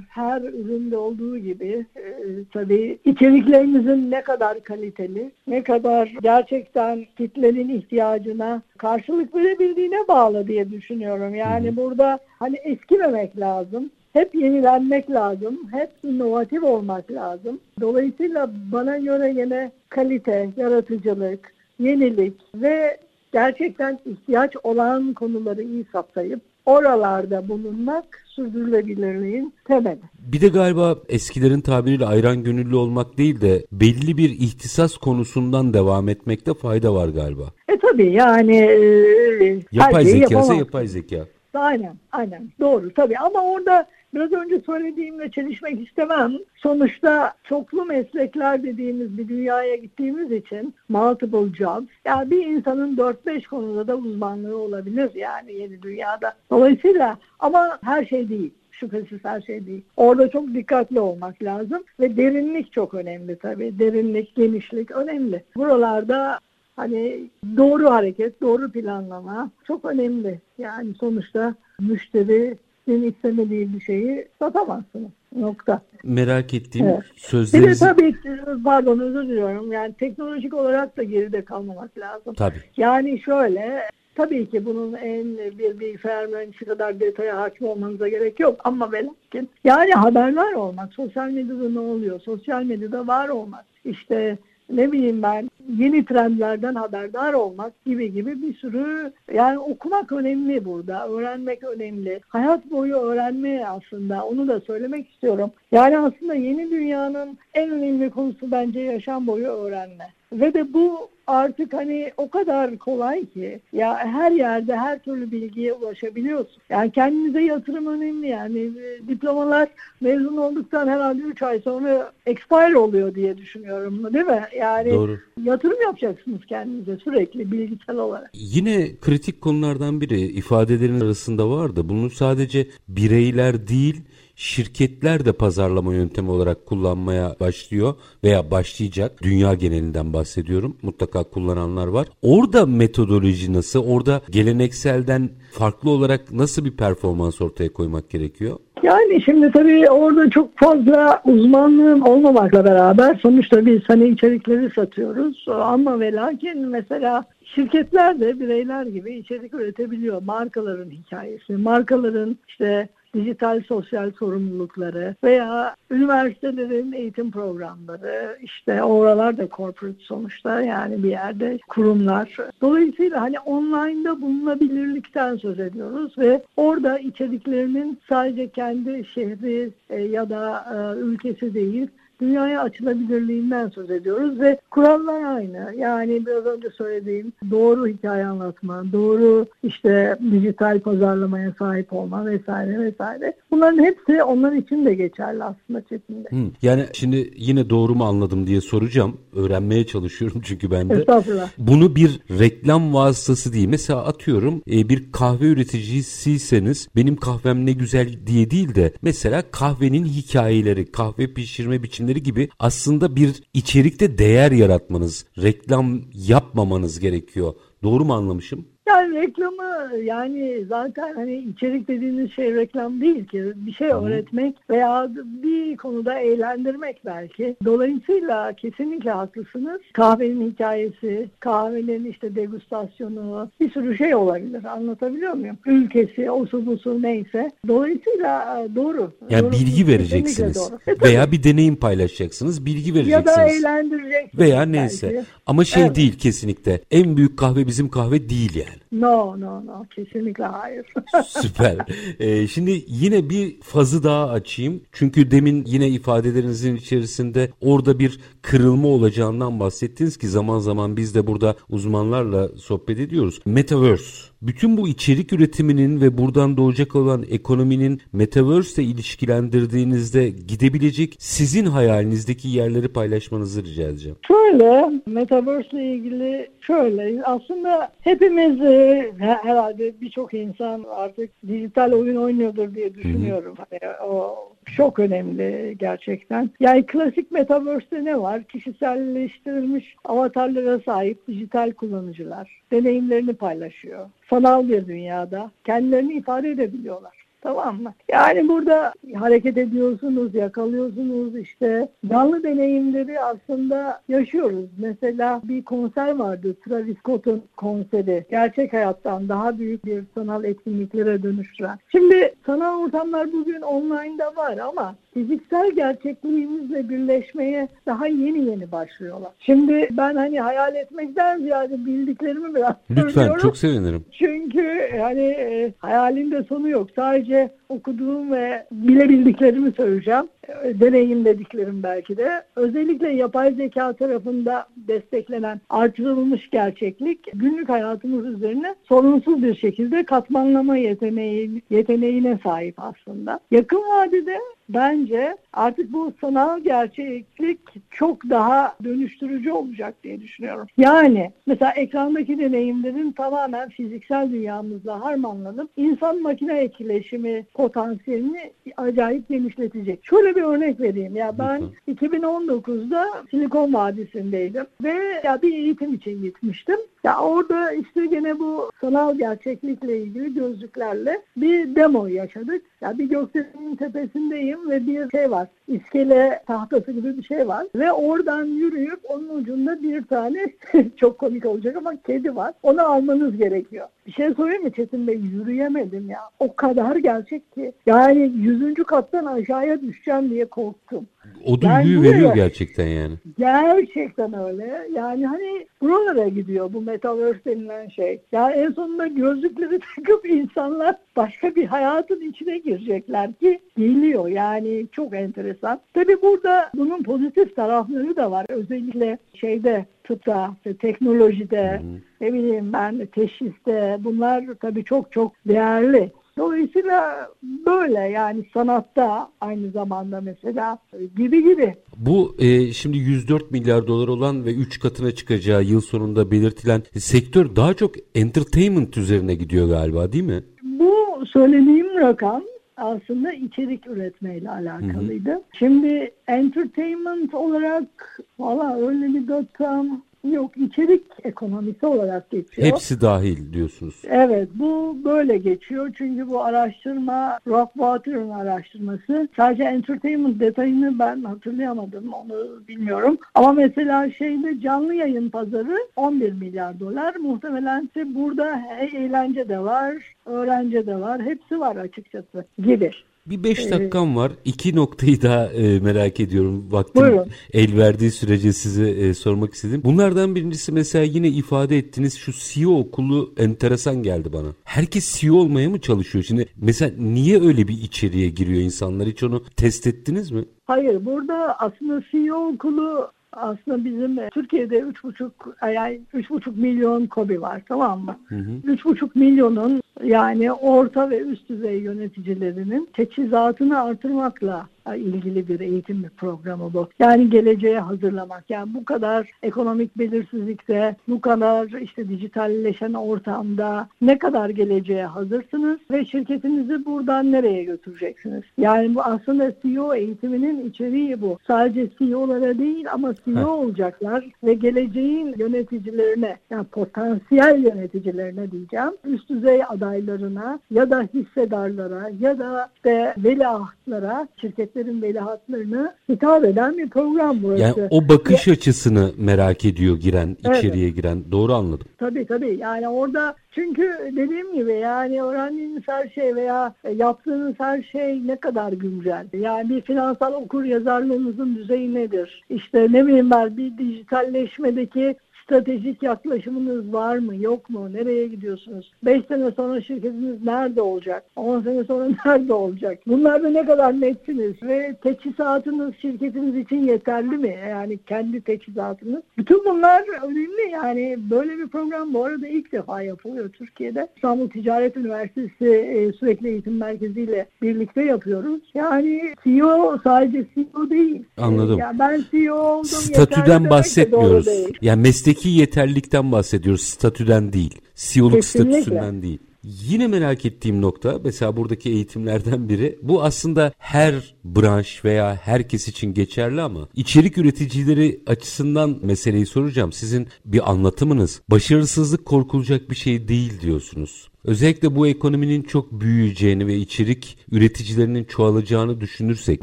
her 0.08 0.42
üründe 0.42 0.96
olduğu 0.96 1.38
gibi 1.38 1.86
e, 1.96 2.04
tabii 2.52 2.98
içeriklerinizin 3.04 4.10
ne 4.10 4.22
kadar 4.22 4.60
kaliteli, 4.60 5.30
ne 5.46 5.62
kadar 5.62 6.14
gerçekten 6.22 7.06
kitlenin 7.18 7.68
ihtiyacına 7.68 8.62
karşılık 8.78 9.34
verebildiğine 9.34 10.08
bağlı 10.08 10.46
diye 10.46 10.70
düşünüyorum. 10.70 11.34
Yani 11.34 11.76
burada 11.76 12.18
hani 12.38 12.56
eskimemek 12.56 13.38
lazım 13.38 13.90
hep 14.16 14.34
yenilenmek 14.34 15.10
lazım, 15.10 15.58
hep 15.72 15.90
inovatif 16.02 16.62
olmak 16.62 17.10
lazım. 17.10 17.60
Dolayısıyla 17.80 18.50
bana 18.72 18.98
göre 18.98 19.28
yine 19.28 19.70
kalite, 19.88 20.50
yaratıcılık, 20.56 21.52
yenilik 21.78 22.34
ve 22.54 22.96
gerçekten 23.32 23.98
ihtiyaç 24.06 24.56
olan 24.62 25.12
konuları 25.12 25.62
iyi 25.62 25.84
saptayıp 25.92 26.40
oralarda 26.66 27.48
bulunmak 27.48 28.04
sürdürülebilirliğin 28.26 29.54
temeli. 29.64 30.00
Bir 30.18 30.40
de 30.40 30.48
galiba 30.48 30.96
eskilerin 31.08 31.60
tabiriyle 31.60 32.06
ayran 32.06 32.44
gönüllü 32.44 32.76
olmak 32.76 33.18
değil 33.18 33.40
de 33.40 33.66
belli 33.72 34.16
bir 34.16 34.30
ihtisas 34.30 34.96
konusundan 34.96 35.74
devam 35.74 36.08
etmekte 36.08 36.54
fayda 36.54 36.94
var 36.94 37.08
galiba. 37.08 37.44
E 37.68 37.78
tabii 37.78 38.12
yani 38.12 38.56
e, 38.56 39.62
yapay 39.72 40.04
zeka 40.04 40.40
ise 40.40 40.54
yapay 40.54 40.86
zeka. 40.86 41.26
Aynen, 41.54 41.96
aynen. 42.12 42.50
Doğru 42.60 42.94
tabii 42.94 43.18
ama 43.18 43.44
orada 43.44 43.86
biraz 44.16 44.32
önce 44.32 44.60
söylediğimle 44.60 45.30
çelişmek 45.30 45.80
istemem. 45.80 46.32
Sonuçta 46.56 47.34
çoklu 47.44 47.84
meslekler 47.84 48.62
dediğimiz 48.62 49.18
bir 49.18 49.28
dünyaya 49.28 49.76
gittiğimiz 49.76 50.32
için 50.32 50.74
multiple 50.88 51.54
jobs. 51.54 51.86
Yani 52.04 52.30
bir 52.30 52.46
insanın 52.46 52.96
4-5 52.96 53.46
konuda 53.46 53.86
da 53.86 53.96
uzmanlığı 53.96 54.56
olabilir 54.56 55.10
yani 55.14 55.52
yeni 55.52 55.82
dünyada. 55.82 56.34
Dolayısıyla 56.50 57.18
ama 57.38 57.78
her 57.82 58.04
şey 58.04 58.28
değil 58.28 58.50
şüphesiz 58.70 59.24
her 59.24 59.40
şey 59.40 59.66
değil. 59.66 59.82
Orada 59.96 60.30
çok 60.30 60.54
dikkatli 60.54 61.00
olmak 61.00 61.42
lazım 61.42 61.82
ve 62.00 62.16
derinlik 62.16 62.72
çok 62.72 62.94
önemli 62.94 63.36
tabii. 63.38 63.78
Derinlik, 63.78 64.34
genişlik 64.34 64.90
önemli. 64.90 65.44
Buralarda 65.56 66.38
hani 66.76 67.30
doğru 67.56 67.90
hareket, 67.90 68.40
doğru 68.40 68.70
planlama 68.70 69.50
çok 69.66 69.84
önemli. 69.84 70.40
Yani 70.58 70.94
sonuçta 70.94 71.54
müşteri 71.80 72.56
senin 72.86 73.10
istemediğin 73.10 73.72
bir 73.72 73.80
şeyi 73.80 74.28
satamazsınız. 74.38 75.10
Nokta. 75.36 75.80
Merak 76.04 76.54
ettiğim 76.54 76.88
evet. 76.88 77.02
sözlerinizi... 77.16 77.70
Bir 77.70 77.74
de 77.74 77.78
tabii 77.78 78.62
pardon 78.64 78.98
özür 78.98 79.28
diliyorum. 79.28 79.72
Yani 79.72 79.94
teknolojik 79.94 80.54
olarak 80.54 80.96
da 80.96 81.02
geride 81.02 81.44
kalmamak 81.44 81.98
lazım. 81.98 82.34
Tabii. 82.34 82.62
Yani 82.76 83.20
şöyle 83.20 83.82
Tabii 84.16 84.50
ki 84.50 84.64
bunun 84.64 84.94
en 84.94 85.38
bir 85.38 85.80
bilgisayar 85.80 86.26
mühendisi 86.26 86.64
kadar 86.64 87.00
detaya 87.00 87.36
hakim 87.36 87.66
olmanıza 87.66 88.08
gerek 88.08 88.40
yok 88.40 88.60
ama 88.64 88.92
ve 88.92 89.04
lakin 89.04 89.48
yani 89.64 89.92
haberler 89.92 90.52
olmak, 90.52 90.92
sosyal 90.92 91.30
medyada 91.30 91.70
ne 91.70 91.78
oluyor, 91.78 92.20
sosyal 92.20 92.62
medyada 92.62 93.06
var 93.06 93.28
olmak, 93.28 93.64
işte 93.84 94.38
ne 94.70 94.92
bileyim 94.92 95.22
ben 95.22 95.50
yeni 95.78 96.04
trendlerden 96.04 96.74
haberdar 96.74 97.32
olmak 97.32 97.84
gibi 97.84 98.12
gibi 98.12 98.42
bir 98.42 98.54
sürü 98.54 99.12
yani 99.32 99.58
okumak 99.58 100.12
önemli 100.12 100.64
burada. 100.64 101.08
Öğrenmek 101.08 101.64
önemli. 101.64 102.20
Hayat 102.28 102.70
boyu 102.70 102.96
öğrenme 102.96 103.64
aslında 103.64 104.24
onu 104.24 104.48
da 104.48 104.60
söylemek 104.60 105.10
istiyorum. 105.10 105.50
Yani 105.72 105.98
aslında 105.98 106.34
yeni 106.34 106.70
dünyanın 106.70 107.38
en 107.54 107.70
önemli 107.70 108.10
konusu 108.10 108.50
bence 108.50 108.80
yaşam 108.80 109.26
boyu 109.26 109.46
öğrenme. 109.46 110.06
Ve 110.32 110.54
de 110.54 110.72
bu 110.72 111.08
artık 111.26 111.72
hani 111.72 112.12
o 112.16 112.30
kadar 112.30 112.78
kolay 112.78 113.26
ki 113.26 113.60
ya 113.72 113.98
her 113.98 114.30
yerde 114.30 114.76
her 114.76 114.98
türlü 114.98 115.30
bilgiye 115.30 115.72
ulaşabiliyorsun. 115.72 116.62
Yani 116.70 116.90
kendinize 116.90 117.40
yatırım 117.40 117.86
önemli 117.86 118.28
yani 118.28 118.70
diplomalar 119.08 119.68
mezun 120.00 120.36
olduktan 120.36 120.88
herhalde 120.88 121.22
3 121.22 121.42
ay 121.42 121.60
sonra 121.60 122.12
expire 122.26 122.78
oluyor 122.78 123.14
diye 123.14 123.38
düşünüyorum 123.38 124.14
değil 124.14 124.26
mi? 124.26 124.42
Yani 124.58 124.90
Doğru. 124.90 125.18
yatırım 125.44 125.82
yapacaksınız 125.82 126.46
kendinize 126.46 126.96
sürekli 126.96 127.52
bilgisel 127.52 127.96
olarak. 127.96 128.30
Yine 128.34 128.96
kritik 129.00 129.40
konulardan 129.40 130.00
biri 130.00 130.20
ifadelerin 130.20 131.00
arasında 131.00 131.50
vardı. 131.50 131.88
Bunu 131.88 132.10
sadece 132.10 132.66
bireyler 132.88 133.68
değil 133.68 134.02
şirketler 134.36 135.24
de 135.24 135.32
pazarlama 135.32 135.94
yöntemi 135.94 136.30
olarak 136.30 136.66
kullanmaya 136.66 137.36
başlıyor 137.40 137.94
veya 138.24 138.50
başlayacak. 138.50 139.22
Dünya 139.22 139.54
genelinden 139.54 140.12
bahsediyorum. 140.12 140.76
Mutlaka 140.82 141.24
kullananlar 141.24 141.86
var. 141.86 142.06
Orada 142.22 142.66
metodoloji 142.66 143.52
nasıl? 143.52 143.84
Orada 143.86 144.20
gelenekselden 144.30 145.30
farklı 145.52 145.90
olarak 145.90 146.32
nasıl 146.32 146.64
bir 146.64 146.76
performans 146.76 147.40
ortaya 147.40 147.72
koymak 147.72 148.10
gerekiyor? 148.10 148.58
Yani 148.82 149.22
şimdi 149.22 149.52
tabii 149.52 149.90
orada 149.90 150.30
çok 150.30 150.58
fazla 150.58 151.22
uzmanlığım 151.24 152.02
olmamakla 152.02 152.64
beraber 152.64 153.18
sonuçta 153.22 153.66
biz 153.66 153.80
hani 153.88 154.08
içerikleri 154.08 154.70
satıyoruz 154.70 155.44
ama 155.48 156.00
ve 156.00 156.12
lakin 156.12 156.68
mesela 156.68 157.24
şirketler 157.44 158.20
de 158.20 158.40
bireyler 158.40 158.86
gibi 158.86 159.14
içerik 159.14 159.54
üretebiliyor. 159.54 160.22
Markaların 160.22 160.90
hikayesi, 160.90 161.52
markaların 161.52 162.36
işte 162.48 162.88
dijital 163.16 163.60
sosyal 163.60 164.10
sorumlulukları 164.10 165.14
veya 165.24 165.76
üniversitelerin 165.90 166.92
eğitim 166.92 167.30
programları 167.30 168.38
işte 168.42 168.82
oralar 168.82 169.38
da 169.38 169.48
corporate 169.48 170.00
sonuçta 170.00 170.60
yani 170.60 171.02
bir 171.02 171.10
yerde 171.10 171.58
kurumlar. 171.68 172.36
Dolayısıyla 172.60 173.20
hani 173.20 173.40
online'da 173.40 174.20
bulunabilirlikten 174.20 175.36
söz 175.36 175.60
ediyoruz 175.60 176.18
ve 176.18 176.42
orada 176.56 176.98
içeriklerinin 176.98 177.98
sadece 178.08 178.48
kendi 178.48 179.04
şehri 179.04 179.70
e, 179.90 180.02
ya 180.02 180.30
da 180.30 180.64
e, 180.74 180.98
ülkesi 181.00 181.54
değil 181.54 181.88
dünyaya 182.20 182.62
açılabilirliğinden 182.62 183.68
söz 183.68 183.90
ediyoruz 183.90 184.40
ve 184.40 184.60
kurallar 184.70 185.22
aynı. 185.22 185.74
Yani 185.78 186.26
biraz 186.26 186.46
önce 186.46 186.70
söylediğim 186.70 187.32
doğru 187.50 187.86
hikaye 187.86 188.26
anlatma, 188.26 188.84
doğru 188.92 189.46
işte 189.62 190.18
dijital 190.32 190.80
pazarlamaya 190.80 191.54
sahip 191.58 191.92
olma 191.92 192.26
vesaire 192.26 192.78
vesaire. 192.78 193.36
Bunların 193.50 193.84
hepsi 193.84 194.22
onlar 194.22 194.52
için 194.52 194.86
de 194.86 194.94
geçerli 194.94 195.44
aslında 195.44 195.82
Çetin'de. 195.88 196.30
Hmm. 196.30 196.50
Yani 196.62 196.84
şimdi 196.92 197.30
yine 197.36 197.70
doğru 197.70 197.94
mu 197.94 198.04
anladım 198.04 198.46
diye 198.46 198.60
soracağım. 198.60 199.16
Öğrenmeye 199.36 199.86
çalışıyorum 199.86 200.40
çünkü 200.44 200.70
ben 200.70 200.90
de. 200.90 200.94
Estağfurullah. 200.94 201.48
Bunu 201.58 201.96
bir 201.96 202.20
reklam 202.30 202.94
vasıtası 202.94 203.52
değil. 203.52 203.68
Mesela 203.68 204.04
atıyorum 204.04 204.62
e, 204.70 204.88
bir 204.88 205.12
kahve 205.12 205.46
üreticisiyseniz 205.46 206.88
benim 206.96 207.16
kahvem 207.16 207.66
ne 207.66 207.72
güzel 207.72 208.08
diye 208.26 208.50
değil 208.50 208.74
de 208.74 208.92
mesela 209.02 209.42
kahvenin 209.50 210.04
hikayeleri, 210.04 210.92
kahve 210.92 211.34
pişirme 211.34 211.82
biçimleri 211.82 212.05
resimleri 212.06 212.22
gibi 212.22 212.48
aslında 212.58 213.16
bir 213.16 213.42
içerikte 213.54 214.18
değer 214.18 214.52
yaratmanız, 214.52 215.26
reklam 215.38 216.02
yapmamanız 216.14 217.00
gerekiyor. 217.00 217.54
Doğru 217.82 218.04
mu 218.04 218.14
anlamışım? 218.14 218.75
Yani 218.88 219.14
reklamı 219.14 219.96
yani 220.02 220.64
zaten 220.68 221.14
hani 221.14 221.36
içerik 221.36 221.88
dediğiniz 221.88 222.32
şey 222.32 222.54
reklam 222.54 223.00
değil 223.00 223.26
ki. 223.26 223.52
Bir 223.56 223.72
şey 223.72 223.88
öğretmek 223.88 224.56
veya 224.70 225.10
bir 225.16 225.76
konuda 225.76 226.18
eğlendirmek 226.18 227.00
belki. 227.04 227.56
Dolayısıyla 227.64 228.52
kesinlikle 228.52 229.10
haklısınız. 229.10 229.80
Kahvenin 229.92 230.50
hikayesi, 230.50 231.28
kahvenin 231.40 232.10
işte 232.10 232.34
degustasyonu 232.34 233.50
bir 233.60 233.70
sürü 233.70 233.96
şey 233.96 234.14
olabilir. 234.14 234.64
Anlatabiliyor 234.64 235.32
muyum? 235.32 235.58
Ülkesi, 235.66 236.30
osu 236.30 236.66
busu 236.66 237.02
neyse. 237.02 237.50
Dolayısıyla 237.68 238.64
e, 238.64 238.74
doğru. 238.74 239.12
Yani 239.30 239.42
doğru. 239.42 239.52
bilgi 239.52 239.86
vereceksiniz. 239.86 240.56
Doğru. 240.56 240.78
E, 240.86 241.00
veya 241.04 241.32
bir 241.32 241.42
deneyim 241.42 241.76
paylaşacaksınız. 241.76 242.66
Bilgi 242.66 242.94
vereceksiniz. 242.94 243.26
Ya 243.26 243.36
da 243.36 243.42
eğlendireceksiniz. 243.42 244.38
Veya 244.38 244.62
neyse. 244.62 245.12
Belki. 245.14 245.26
Ama 245.46 245.64
şey 245.64 245.82
evet. 245.82 245.96
değil 245.96 246.18
kesinlikle. 246.18 246.80
En 246.90 247.16
büyük 247.16 247.36
kahve 247.38 247.66
bizim 247.66 247.88
kahve 247.88 248.28
değil 248.28 248.56
yani. 248.56 248.75
No, 248.92 249.40
no, 249.40 249.66
no. 249.66 249.84
Kesinlikle 249.94 250.44
hayır. 250.44 250.86
Süper. 251.26 251.76
Ee, 252.18 252.46
şimdi 252.46 252.84
yine 252.86 253.30
bir 253.30 253.60
fazı 253.60 254.04
daha 254.04 254.28
açayım. 254.30 254.82
Çünkü 254.92 255.30
demin 255.30 255.64
yine 255.66 255.88
ifadelerinizin 255.88 256.76
içerisinde 256.76 257.50
orada 257.60 257.98
bir 257.98 258.20
kırılma 258.42 258.88
olacağından 258.88 259.60
bahsettiniz 259.60 260.16
ki 260.16 260.28
zaman 260.28 260.58
zaman 260.58 260.96
biz 260.96 261.14
de 261.14 261.26
burada 261.26 261.56
uzmanlarla 261.68 262.48
sohbet 262.48 262.98
ediyoruz. 263.00 263.40
Metaverse. 263.46 264.25
Bütün 264.42 264.76
bu 264.76 264.88
içerik 264.88 265.32
üretiminin 265.32 266.00
ve 266.00 266.18
buradan 266.18 266.56
doğacak 266.56 266.96
olan 266.96 267.24
ekonominin 267.30 268.00
Metaverse 268.12 268.82
ile 268.82 268.96
ilişkilendirdiğinizde 268.96 270.28
gidebilecek 270.28 271.16
sizin 271.18 271.66
hayalinizdeki 271.66 272.48
yerleri 272.48 272.88
paylaşmanızı 272.88 273.64
rica 273.64 273.88
edeceğim. 273.88 274.16
Şöyle, 274.28 274.90
Metaverse 275.06 275.68
ile 275.70 275.94
ilgili 275.94 276.50
şöyle 276.60 277.22
aslında 277.22 277.92
hepimiz 278.00 278.60
e, 278.60 279.12
herhalde 279.18 280.00
birçok 280.00 280.34
insan 280.34 280.84
artık 280.90 281.30
dijital 281.48 281.92
oyun 281.92 282.16
oynuyordur 282.16 282.74
diye 282.74 282.94
düşünüyorum. 282.94 283.54
Hani 283.58 283.92
o 284.08 284.36
çok 284.76 284.98
önemli 284.98 285.76
gerçekten. 285.78 286.50
Yani 286.60 286.86
klasik 286.86 287.30
Metaverse'de 287.30 288.04
ne 288.04 288.20
var? 288.20 288.44
Kişiselleştirilmiş 288.44 289.96
avatarlara 290.04 290.78
sahip 290.78 291.26
dijital 291.28 291.72
kullanıcılar 291.72 292.62
deneyimlerini 292.72 293.32
paylaşıyor. 293.32 294.08
Sanal 294.30 294.68
bir 294.68 294.86
dünyada 294.86 295.50
kendilerini 295.64 296.12
ifade 296.12 296.50
edebiliyorlar. 296.50 297.15
Tamam 297.46 297.82
mı? 297.82 297.94
Yani 298.08 298.48
burada 298.48 298.92
hareket 299.14 299.58
ediyorsunuz, 299.58 300.34
yakalıyorsunuz 300.34 301.36
işte 301.36 301.88
canlı 302.10 302.42
deneyimleri 302.42 303.20
aslında 303.20 304.00
yaşıyoruz. 304.08 304.70
Mesela 304.78 305.40
bir 305.44 305.62
konser 305.64 306.16
vardı 306.16 306.56
Travis 306.64 306.98
Scott'un 306.98 307.42
konseri. 307.56 308.24
Gerçek 308.30 308.72
hayattan 308.72 309.28
daha 309.28 309.58
büyük 309.58 309.84
bir 309.84 310.04
sanal 310.14 310.44
etkinliklere 310.44 311.22
dönüştüren. 311.22 311.78
Şimdi 311.92 312.34
sanal 312.46 312.80
ortamlar 312.80 313.32
bugün 313.32 313.60
online'da 313.62 314.36
var 314.36 314.58
ama 314.58 314.94
fiziksel 315.14 315.70
gerçekliğimizle 315.70 316.88
birleşmeye 316.88 317.68
daha 317.86 318.06
yeni 318.06 318.44
yeni 318.44 318.72
başlıyorlar. 318.72 319.30
Şimdi 319.38 319.88
ben 319.90 320.14
hani 320.14 320.40
hayal 320.40 320.74
etmekten 320.74 321.38
ziyade 321.38 321.86
bildiklerimi 321.86 322.54
biraz 322.54 322.74
Lütfen 322.90 323.08
söylüyorum. 323.08 323.42
çok 323.42 323.56
sevinirim. 323.56 324.04
Çünkü 324.12 324.90
hani 325.00 325.22
e, 325.24 325.72
hayalin 325.78 326.30
de 326.30 326.42
sonu 326.42 326.68
yok. 326.68 326.88
Sadece 326.96 327.35
okuduğum 327.68 328.32
ve 328.32 328.66
bilebildiklerimi 328.72 329.72
söyleyeceğim. 329.72 330.28
E, 330.64 330.80
deneyimlediklerim 330.80 331.82
belki 331.82 332.16
de. 332.16 332.42
Özellikle 332.56 333.12
yapay 333.12 333.54
zeka 333.54 333.92
tarafında 333.92 334.66
desteklenen 334.76 335.60
artırılmış 335.70 336.50
gerçeklik 336.50 337.20
günlük 337.34 337.68
hayatımız 337.68 338.26
üzerine 338.26 338.74
sorunsuz 338.88 339.42
bir 339.42 339.54
şekilde 339.54 340.04
katmanlama 340.04 340.76
yeteneği, 340.76 341.62
yeteneğine 341.70 342.38
sahip 342.44 342.74
aslında. 342.78 343.40
Yakın 343.50 343.80
vadede 343.80 344.38
bence 344.68 345.36
artık 345.52 345.92
bu 345.92 346.12
sanal 346.20 346.60
gerçeklik 346.60 347.58
çok 347.90 348.30
daha 348.30 348.76
dönüştürücü 348.84 349.50
olacak 349.50 349.94
diye 350.04 350.20
düşünüyorum. 350.20 350.66
Yani 350.78 351.30
mesela 351.46 351.72
ekrandaki 351.72 352.38
deneyimlerin 352.38 353.12
tamamen 353.12 353.68
fiziksel 353.68 354.30
dünyamızla 354.30 355.04
harmanlanıp 355.04 355.70
insan 355.76 356.22
makine 356.22 356.58
etkileşimi 356.58 357.46
potansiyelini 357.54 358.52
acayip 358.76 359.28
genişletecek. 359.28 360.00
Şöyle 360.02 360.36
bir 360.36 360.42
örnek 360.42 360.80
vereyim. 360.80 361.16
Ya 361.16 361.38
ben 361.38 361.62
2019'da 361.88 363.06
Silikon 363.30 363.74
Vadisi'ndeydim 363.74 364.66
ve 364.82 365.20
ya 365.24 365.42
bir 365.42 365.52
eğitim 365.52 365.94
için 365.94 366.22
gitmiştim. 366.22 366.76
Ya 367.06 367.18
orada 367.18 367.72
işte 367.72 368.06
gene 368.06 368.38
bu 368.38 368.70
sanal 368.80 369.18
gerçeklikle 369.18 369.98
ilgili 369.98 370.34
gözlüklerle 370.34 371.22
bir 371.36 371.76
demo 371.76 372.06
yaşadık. 372.06 372.62
Ya 372.80 372.98
bir 372.98 373.04
gökdelenin 373.04 373.76
tepesindeyim 373.76 374.70
ve 374.70 374.86
bir 374.86 375.10
şey 375.10 375.30
var. 375.30 375.48
İskele 375.68 376.42
tahtası 376.46 376.92
gibi 376.92 377.18
bir 377.18 377.22
şey 377.22 377.48
var. 377.48 377.66
Ve 377.74 377.92
oradan 377.92 378.44
yürüyüp 378.44 379.00
onun 379.08 379.28
ucunda 379.28 379.82
bir 379.82 380.04
tane 380.04 380.52
çok 380.96 381.18
komik 381.18 381.46
olacak 381.46 381.76
ama 381.76 381.96
kedi 382.06 382.36
var. 382.36 382.54
Onu 382.62 382.82
almanız 382.82 383.36
gerekiyor. 383.36 383.88
Bir 384.06 384.12
şey 384.12 384.34
söyleyeyim 384.34 384.64
mi 384.64 384.72
Çetin 384.72 385.06
Bey? 385.06 385.16
Yürüyemedim 385.16 386.10
ya. 386.10 386.20
O 386.38 386.56
kadar 386.56 386.96
gerçek 386.96 387.52
ki. 387.52 387.72
Yani 387.86 388.32
yüzüncü 388.36 388.84
kattan 388.84 389.24
aşağıya 389.24 389.80
düşeceğim 389.82 390.30
diye 390.30 390.44
korktum. 390.44 391.06
O 391.44 391.60
duyguyu 391.60 391.94
yani 391.94 392.02
veriyor 392.02 392.34
gerçekten 392.34 392.86
yani. 392.86 393.14
Gerçekten 393.38 394.34
öyle. 394.34 394.88
Yani 394.94 395.26
hani 395.26 395.66
buralara 395.82 396.28
gidiyor 396.28 396.72
bu 396.72 396.80
metaverse 396.80 397.44
denilen 397.44 397.88
şey. 397.88 398.20
Yani 398.32 398.54
en 398.54 398.70
sonunda 398.72 399.06
gözlükleri 399.06 399.78
takıp 399.96 400.26
insanlar 400.26 400.96
başka 401.16 401.54
bir 401.54 401.66
hayatın 401.66 402.20
içine 402.20 402.58
girecekler 402.58 403.32
ki 403.32 403.60
geliyor. 403.78 404.28
Yani 404.28 404.86
çok 404.92 405.14
enteresan. 405.14 405.80
Tabii 405.94 406.22
burada 406.22 406.70
bunun 406.74 407.02
pozitif 407.02 407.56
tarafları 407.56 408.16
da 408.16 408.30
var. 408.30 408.46
Özellikle 408.48 409.18
şeyde 409.34 409.86
tıpta, 410.06 410.56
teknolojide, 410.80 411.80
hmm. 411.80 412.00
ne 412.20 412.32
bileyim 412.32 412.72
ben 412.72 413.06
teşhiste 413.06 413.98
bunlar 414.00 414.44
tabii 414.60 414.84
çok 414.84 415.12
çok 415.12 415.32
değerli. 415.48 416.12
Dolayısıyla 416.38 417.28
böyle 417.66 417.98
yani 417.98 418.44
sanatta 418.54 419.28
aynı 419.40 419.70
zamanda 419.70 420.20
mesela 420.20 420.78
gibi 421.16 421.44
gibi. 421.44 421.74
Bu 421.96 422.36
e, 422.38 422.72
şimdi 422.72 422.98
104 422.98 423.50
milyar 423.50 423.86
dolar 423.86 424.08
olan 424.08 424.44
ve 424.44 424.54
3 424.54 424.80
katına 424.80 425.10
çıkacağı 425.10 425.62
yıl 425.62 425.80
sonunda 425.80 426.30
belirtilen 426.30 426.82
sektör 426.98 427.56
daha 427.56 427.74
çok 427.74 427.94
entertainment 428.14 428.96
üzerine 428.96 429.34
gidiyor 429.34 429.68
galiba 429.68 430.12
değil 430.12 430.24
mi? 430.24 430.42
Bu 430.62 431.26
söylediğim 431.26 431.96
rakam 432.00 432.42
aslında 432.76 433.32
içerik 433.32 433.86
üretmeyle 433.86 434.50
alakalıydı. 434.50 435.30
Hı 435.30 435.34
hı. 435.34 435.42
Şimdi 435.58 436.10
entertainment 436.26 437.34
olarak 437.34 438.20
valla 438.38 438.88
öyle 438.88 439.06
bir 439.06 439.28
rakam 439.28 440.02
Yok 440.24 440.56
içerik 440.56 441.02
ekonomisi 441.24 441.86
olarak 441.86 442.30
geçiyor. 442.30 442.68
Hepsi 442.68 443.00
dahil 443.00 443.52
diyorsunuz. 443.52 444.02
Evet 444.08 444.48
bu 444.54 444.98
böyle 445.04 445.38
geçiyor. 445.38 445.90
Çünkü 445.98 446.28
bu 446.28 446.44
araştırma 446.44 447.38
Rockwater'ın 447.46 448.30
araştırması. 448.30 449.28
Sadece 449.36 449.62
entertainment 449.62 450.40
detayını 450.40 450.98
ben 450.98 451.22
hatırlayamadım. 451.22 452.12
Onu 452.12 452.60
bilmiyorum. 452.68 453.18
Ama 453.34 453.52
mesela 453.52 454.10
şeyde 454.10 454.60
canlı 454.60 454.94
yayın 454.94 455.30
pazarı 455.30 455.76
11 455.96 456.32
milyar 456.32 456.80
dolar. 456.80 457.16
Muhtemelen 457.16 457.90
burada 458.06 458.62
eğlence 458.92 459.48
de 459.48 459.58
var, 459.58 459.94
öğrence 460.26 460.86
de 460.86 461.00
var. 461.00 461.22
Hepsi 461.22 461.60
var 461.60 461.76
açıkçası 461.76 462.44
gibi. 462.62 462.90
Bir 463.26 463.42
beş 463.42 463.70
dakikam 463.70 464.16
var. 464.16 464.32
İki 464.44 464.76
noktayı 464.76 465.22
daha 465.22 465.46
e, 465.46 465.80
merak 465.80 466.20
ediyorum. 466.20 466.66
Vaktim 466.70 467.02
Buyurun. 467.02 467.26
el 467.52 467.76
verdiği 467.76 468.10
sürece 468.10 468.52
size 468.52 468.90
e, 468.90 469.14
sormak 469.14 469.54
istedim. 469.54 469.82
Bunlardan 469.84 470.34
birincisi 470.34 470.72
mesela 470.72 471.04
yine 471.04 471.28
ifade 471.28 471.78
ettiniz 471.78 472.16
şu 472.18 472.32
CEO 472.32 472.78
okulu 472.78 473.34
enteresan 473.36 474.02
geldi 474.02 474.32
bana. 474.32 474.48
Herkes 474.64 475.20
CEO 475.20 475.36
olmaya 475.36 475.70
mı 475.70 475.80
çalışıyor? 475.80 476.24
Şimdi 476.24 476.46
mesela 476.56 476.92
niye 476.98 477.40
öyle 477.42 477.68
bir 477.68 477.82
içeriğe 477.82 478.28
giriyor 478.28 478.60
insanlar? 478.60 479.08
Hiç 479.08 479.22
onu 479.22 479.44
test 479.56 479.86
ettiniz 479.86 480.30
mi? 480.30 480.44
Hayır 480.64 481.04
burada 481.04 481.56
aslında 481.58 482.02
CEO 482.10 482.48
okulu 482.54 483.10
aslında 483.36 483.84
bizim 483.84 484.18
e, 484.18 484.30
Türkiye'de 484.30 484.78
3,5 484.78 485.74
yani 485.74 486.00
3,5 486.14 486.60
milyon 486.60 487.06
kobi 487.06 487.42
var 487.42 487.62
tamam 487.68 488.00
mı? 488.04 488.16
3,5 488.30 489.10
milyonun 489.14 489.82
yani 490.04 490.52
orta 490.52 491.10
ve 491.10 491.18
üst 491.18 491.48
düzey 491.48 491.78
yöneticilerinin 491.78 492.88
teçhizatını 492.92 493.82
artırmakla 493.82 494.66
ilgili 494.94 495.48
bir 495.48 495.60
eğitim 495.60 496.10
programı 496.16 496.72
bu. 496.74 496.88
Yani 496.98 497.30
geleceğe 497.30 497.80
hazırlamak. 497.80 498.50
Yani 498.50 498.74
bu 498.74 498.84
kadar 498.84 499.30
ekonomik 499.42 499.98
belirsizlikte, 499.98 500.96
bu 501.08 501.20
kadar 501.20 501.68
işte 501.80 502.08
dijitalleşen 502.08 502.94
ortamda 502.94 503.88
ne 504.00 504.18
kadar 504.18 504.48
geleceğe 504.50 505.06
hazırsınız 505.06 505.78
ve 505.90 506.04
şirketinizi 506.04 506.84
buradan 506.84 507.32
nereye 507.32 507.64
götüreceksiniz? 507.64 508.42
Yani 508.58 508.94
bu 508.94 509.02
aslında 509.02 509.52
CEO 509.62 509.94
eğitiminin 509.94 510.70
içeriği 510.70 511.20
bu. 511.20 511.38
Sadece 511.46 511.88
CEO'lara 511.98 512.58
değil 512.58 512.86
ama 512.92 513.14
CEO 513.24 513.50
olacaklar 513.50 514.24
ve 514.44 514.54
geleceğin 514.54 515.34
yöneticilerine 515.38 516.36
yani 516.50 516.64
potansiyel 516.64 517.64
yöneticilerine 517.64 518.50
diyeceğim 518.50 518.92
üst 519.04 519.30
düzey 519.30 519.64
adaylarına 519.68 520.60
ya 520.70 520.90
da 520.90 521.08
hissedarlara 521.14 522.10
ya 522.20 522.38
da 522.38 522.68
işte 522.76 523.14
veliahtlara 523.18 524.28
şirket 524.36 524.75
şirketlerin 524.76 525.02
veliahtlarına 525.02 525.94
hitap 526.08 526.44
eden 526.44 526.78
bir 526.78 526.88
program 526.88 527.42
burası. 527.42 527.62
Yani 527.62 527.88
o 527.90 528.08
bakış 528.08 528.46
ya, 528.46 528.52
açısını 528.52 529.10
merak 529.16 529.64
ediyor 529.64 529.96
giren, 529.96 530.36
evet. 530.44 530.58
içeriye 530.58 530.90
giren. 530.90 531.24
Doğru 531.32 531.52
anladım. 531.52 531.86
Tabii 531.98 532.26
tabii. 532.26 532.58
Yani 532.60 532.88
orada 532.88 533.34
çünkü 533.50 534.12
dediğim 534.16 534.54
gibi 534.54 534.72
yani 534.72 535.22
öğrendiğiniz 535.22 535.82
her 535.86 536.08
şey 536.08 536.36
veya 536.36 536.74
yaptığınız 536.96 537.54
her 537.58 537.82
şey 537.82 538.26
ne 538.26 538.36
kadar 538.36 538.72
güncel. 538.72 539.26
Yani 539.32 539.68
bir 539.68 539.80
finansal 539.80 540.32
okur 540.32 540.64
yazarlığınızın 540.64 541.56
düzeyi 541.56 541.94
nedir? 541.94 542.44
İşte 542.50 542.88
ne 542.90 543.06
bileyim 543.06 543.30
ben 543.30 543.56
bir 543.56 543.78
dijitalleşmedeki 543.78 545.16
stratejik 545.46 546.02
yaklaşımınız 546.02 546.92
var 546.92 547.16
mı 547.16 547.36
yok 547.36 547.70
mu? 547.70 547.92
Nereye 547.92 548.26
gidiyorsunuz? 548.26 548.92
5 549.02 549.26
sene 549.26 549.50
sonra 549.50 549.80
şirketiniz 549.80 550.44
nerede 550.44 550.82
olacak? 550.82 551.24
10 551.36 551.62
sene 551.62 551.84
sonra 551.84 552.08
nerede 552.26 552.52
olacak? 552.52 552.98
Bunlarda 553.06 553.48
ne 553.48 553.66
kadar 553.66 554.00
netsiniz? 554.00 554.62
Ve 554.62 554.96
teçhizatınız 555.02 555.94
şirketiniz 556.02 556.56
için 556.56 556.84
yeterli 556.84 557.38
mi? 557.38 557.58
Yani 557.70 557.98
kendi 558.06 558.40
teçhizatınız. 558.40 559.22
Bütün 559.38 559.64
bunlar 559.64 560.02
önemli. 560.22 560.70
Yani 560.72 561.18
böyle 561.30 561.58
bir 561.58 561.68
program 561.68 562.14
bu 562.14 562.24
arada 562.24 562.48
ilk 562.48 562.72
defa 562.72 563.02
yapılıyor 563.02 563.48
Türkiye'de. 563.48 564.08
İstanbul 564.16 564.48
Ticaret 564.48 564.96
Üniversitesi 564.96 565.66
e, 565.66 566.12
sürekli 566.12 566.48
eğitim 566.48 566.76
merkezi 566.76 567.20
ile 567.20 567.46
birlikte 567.62 568.04
yapıyoruz. 568.04 568.60
Yani 568.74 569.34
CEO 569.44 569.98
sadece 570.04 570.46
CEO 570.54 570.90
değil. 570.90 571.24
Anladım. 571.36 571.78
Ya 571.78 571.92
ben 571.98 572.24
CEO 572.30 572.56
oldum. 572.56 572.84
Statüden 572.84 573.70
bahsetmiyoruz. 573.70 574.48
Yani 574.80 575.02
mesleki 575.02 575.35
yeterlilikten 575.44 576.32
bahsediyoruz. 576.32 576.82
Statüden 576.82 577.52
değil. 577.52 577.74
CEO'luk 577.94 578.34
Kesinlikle. 578.34 578.72
statüsünden 578.72 579.22
değil. 579.22 579.38
Yine 579.66 580.06
merak 580.06 580.46
ettiğim 580.46 580.82
nokta 580.82 581.20
mesela 581.24 581.56
buradaki 581.56 581.90
eğitimlerden 581.90 582.68
biri 582.68 582.98
bu 583.02 583.22
aslında 583.22 583.72
her 583.78 584.34
branş 584.44 585.04
veya 585.04 585.36
herkes 585.42 585.88
için 585.88 586.14
geçerli 586.14 586.62
ama 586.62 586.88
içerik 586.94 587.38
üreticileri 587.38 588.20
açısından 588.26 588.98
meseleyi 589.02 589.46
soracağım. 589.46 589.92
Sizin 589.92 590.28
bir 590.44 590.70
anlatımınız 590.70 591.42
başarısızlık 591.50 592.24
korkulacak 592.24 592.90
bir 592.90 592.96
şey 592.96 593.28
değil 593.28 593.60
diyorsunuz. 593.60 594.28
Özellikle 594.44 594.96
bu 594.96 595.06
ekonominin 595.06 595.62
çok 595.62 595.92
büyüyeceğini 595.92 596.66
ve 596.66 596.76
içerik 596.76 597.38
üreticilerinin 597.50 598.24
çoğalacağını 598.24 599.00
düşünürsek 599.00 599.62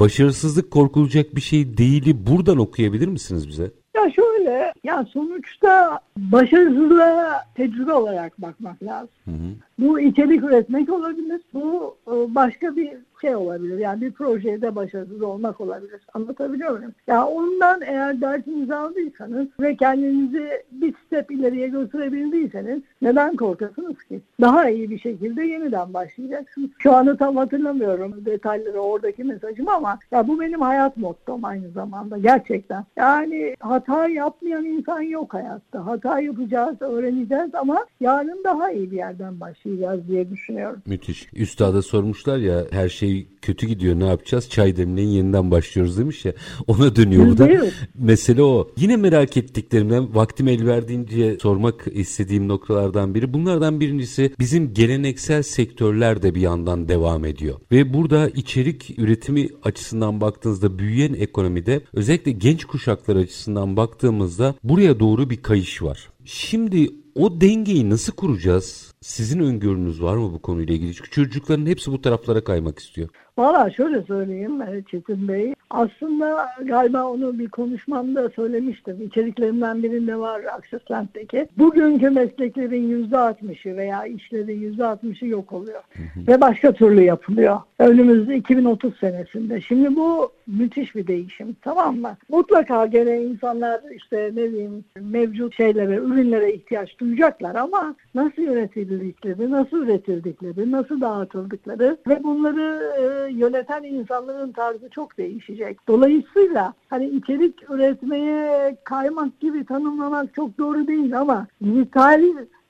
başarısızlık 0.00 0.70
korkulacak 0.70 1.36
bir 1.36 1.40
şey 1.40 1.78
değili 1.78 2.26
buradan 2.26 2.58
okuyabilir 2.58 3.08
misiniz 3.08 3.48
bize? 3.48 3.70
Şöyle, 4.10 4.72
ya 4.84 5.04
sonuçta 5.12 6.00
başarısızlığa 6.16 7.44
tecrübe 7.54 7.92
olarak 7.92 8.42
bakmak 8.42 8.82
lazım. 8.82 9.08
Hı 9.24 9.30
hı. 9.30 9.73
Bu 9.78 10.00
içerik 10.00 10.44
üretmek 10.44 10.92
olabilir, 10.92 11.40
bu 11.54 11.96
e, 12.06 12.34
başka 12.34 12.76
bir 12.76 12.90
şey 13.20 13.36
olabilir. 13.36 13.78
Yani 13.78 14.00
bir 14.00 14.12
projede 14.12 14.74
başarısız 14.74 15.22
olmak 15.22 15.60
olabilir. 15.60 16.00
Anlatabiliyor 16.14 16.78
muyum? 16.78 16.92
Ya 17.06 17.26
ondan 17.26 17.80
eğer 17.82 18.20
dersinizi 18.20 18.74
aldıysanız 18.74 19.48
ve 19.60 19.76
kendinizi 19.76 20.62
bir 20.72 20.94
step 21.06 21.30
ileriye 21.30 21.68
götürebildiyseniz 21.68 22.82
neden 23.02 23.36
korkasınız 23.36 24.04
ki? 24.08 24.20
Daha 24.40 24.70
iyi 24.70 24.90
bir 24.90 24.98
şekilde 24.98 25.44
yeniden 25.44 25.94
başlayacaksınız. 25.94 26.70
Şu 26.78 26.92
anda 26.92 27.16
tam 27.16 27.36
hatırlamıyorum 27.36 28.24
detayları 28.24 28.80
oradaki 28.80 29.24
mesajım 29.24 29.68
ama 29.68 29.98
ya 30.10 30.28
bu 30.28 30.40
benim 30.40 30.60
hayat 30.60 30.96
mottom 30.96 31.44
aynı 31.44 31.70
zamanda 31.70 32.18
gerçekten. 32.18 32.84
Yani 32.96 33.56
hata 33.60 34.08
yapmayan 34.08 34.64
insan 34.64 35.00
yok 35.00 35.34
hayatta. 35.34 35.86
Hata 35.86 36.20
yapacağız, 36.20 36.82
öğreneceğiz 36.82 37.54
ama 37.54 37.86
yarın 38.00 38.44
daha 38.44 38.70
iyi 38.70 38.90
bir 38.90 38.96
yerden 38.96 39.40
başlayacağız 39.40 39.63
diye 40.08 40.30
düşünüyorum. 40.30 40.82
Müthiş. 40.86 41.28
Üstada 41.32 41.82
sormuşlar 41.82 42.38
ya 42.38 42.66
her 42.70 42.88
şey 42.88 43.26
kötü 43.42 43.66
gidiyor 43.66 44.00
ne 44.00 44.06
yapacağız? 44.06 44.50
Çay 44.50 44.76
demleyin 44.76 45.08
yeniden 45.08 45.50
başlıyoruz 45.50 45.98
demiş 45.98 46.24
ya. 46.24 46.32
Ona 46.66 46.96
dönüyor 46.96 47.26
bu 47.26 47.38
da. 47.38 47.50
Mesele 47.98 48.42
o. 48.42 48.70
Yine 48.76 48.96
merak 48.96 49.36
ettiklerimden 49.36 50.14
vaktim 50.14 50.48
el 50.48 50.66
verdiğince 50.66 51.38
sormak 51.42 51.86
istediğim 51.92 52.48
noktalardan 52.48 53.14
biri. 53.14 53.34
Bunlardan 53.34 53.80
birincisi 53.80 54.30
bizim 54.38 54.74
geleneksel 54.74 55.42
sektörler 55.42 56.22
de 56.22 56.34
bir 56.34 56.40
yandan 56.40 56.88
devam 56.88 57.24
ediyor. 57.24 57.60
Ve 57.72 57.94
burada 57.94 58.28
içerik 58.28 58.98
üretimi 58.98 59.48
açısından 59.62 60.20
baktığınızda 60.20 60.78
büyüyen 60.78 61.14
ekonomide 61.14 61.80
özellikle 61.92 62.32
genç 62.32 62.64
kuşaklar 62.64 63.16
açısından 63.16 63.76
baktığımızda 63.76 64.54
buraya 64.62 65.00
doğru 65.00 65.30
bir 65.30 65.36
kayış 65.36 65.82
var. 65.82 66.08
Şimdi 66.24 66.88
o 67.14 67.40
dengeyi 67.40 67.90
nasıl 67.90 68.12
kuracağız? 68.12 68.93
Sizin 69.04 69.40
öngörünüz 69.40 70.02
var 70.02 70.16
mı 70.16 70.32
bu 70.32 70.42
konuyla 70.42 70.74
ilgili? 70.74 70.94
Çünkü 70.94 71.10
çocukların 71.10 71.66
hepsi 71.66 71.92
bu 71.92 72.00
taraflara 72.00 72.44
kaymak 72.44 72.78
istiyor. 72.78 73.08
Valla 73.38 73.70
şöyle 73.70 74.02
söyleyeyim 74.02 74.62
e, 74.62 74.82
Çetin 74.90 75.28
Bey. 75.28 75.54
Aslında 75.70 76.48
galiba 76.64 77.04
onu 77.04 77.38
bir 77.38 77.48
konuşmamda 77.48 78.28
söylemiştim. 78.28 79.02
İçeriklerimden 79.02 79.82
birinde 79.82 80.16
var 80.16 80.40
Access 80.44 80.90
Land'deki. 80.90 81.48
Bugünkü 81.58 82.10
mesleklerin 82.10 82.88
yüzde 82.88 83.18
altmışı 83.18 83.76
veya 83.76 84.06
işlerin 84.06 84.60
yüzde 84.60 84.84
altmışı 84.84 85.26
yok 85.26 85.52
oluyor. 85.52 85.82
Ve 86.28 86.40
başka 86.40 86.72
türlü 86.72 87.02
yapılıyor. 87.02 87.60
Önümüzde 87.78 88.36
2030 88.36 88.96
senesinde. 88.98 89.60
Şimdi 89.60 89.96
bu 89.96 90.32
müthiş 90.46 90.94
bir 90.94 91.06
değişim. 91.06 91.56
Tamam 91.62 91.96
mı? 91.96 92.16
Mutlaka 92.28 92.86
gene 92.86 93.22
insanlar 93.22 93.80
işte 93.94 94.30
ne 94.34 94.52
diyeyim 94.52 94.84
mevcut 95.00 95.56
şeylere, 95.56 95.94
ürünlere 95.94 96.52
ihtiyaç 96.52 96.98
duyacaklar 96.98 97.54
ama 97.54 97.94
nasıl 98.14 98.42
yönetildikleri, 98.42 99.50
nasıl 99.50 99.76
üretildikleri, 99.76 100.70
nasıl 100.70 101.00
dağıtıldıkları 101.00 101.96
ve 102.08 102.22
bunları 102.24 102.92
e, 103.00 103.23
yöneten 103.28 103.82
insanların 103.82 104.52
tarzı 104.52 104.88
çok 104.90 105.18
değişecek. 105.18 105.78
Dolayısıyla 105.88 106.74
hani 106.88 107.06
içerik 107.08 107.70
üretmeye 107.70 108.76
kaymak 108.84 109.40
gibi 109.40 109.64
tanımlamak 109.64 110.34
çok 110.34 110.58
doğru 110.58 110.86
değil 110.86 111.20
ama 111.20 111.46
dijital 111.64 112.22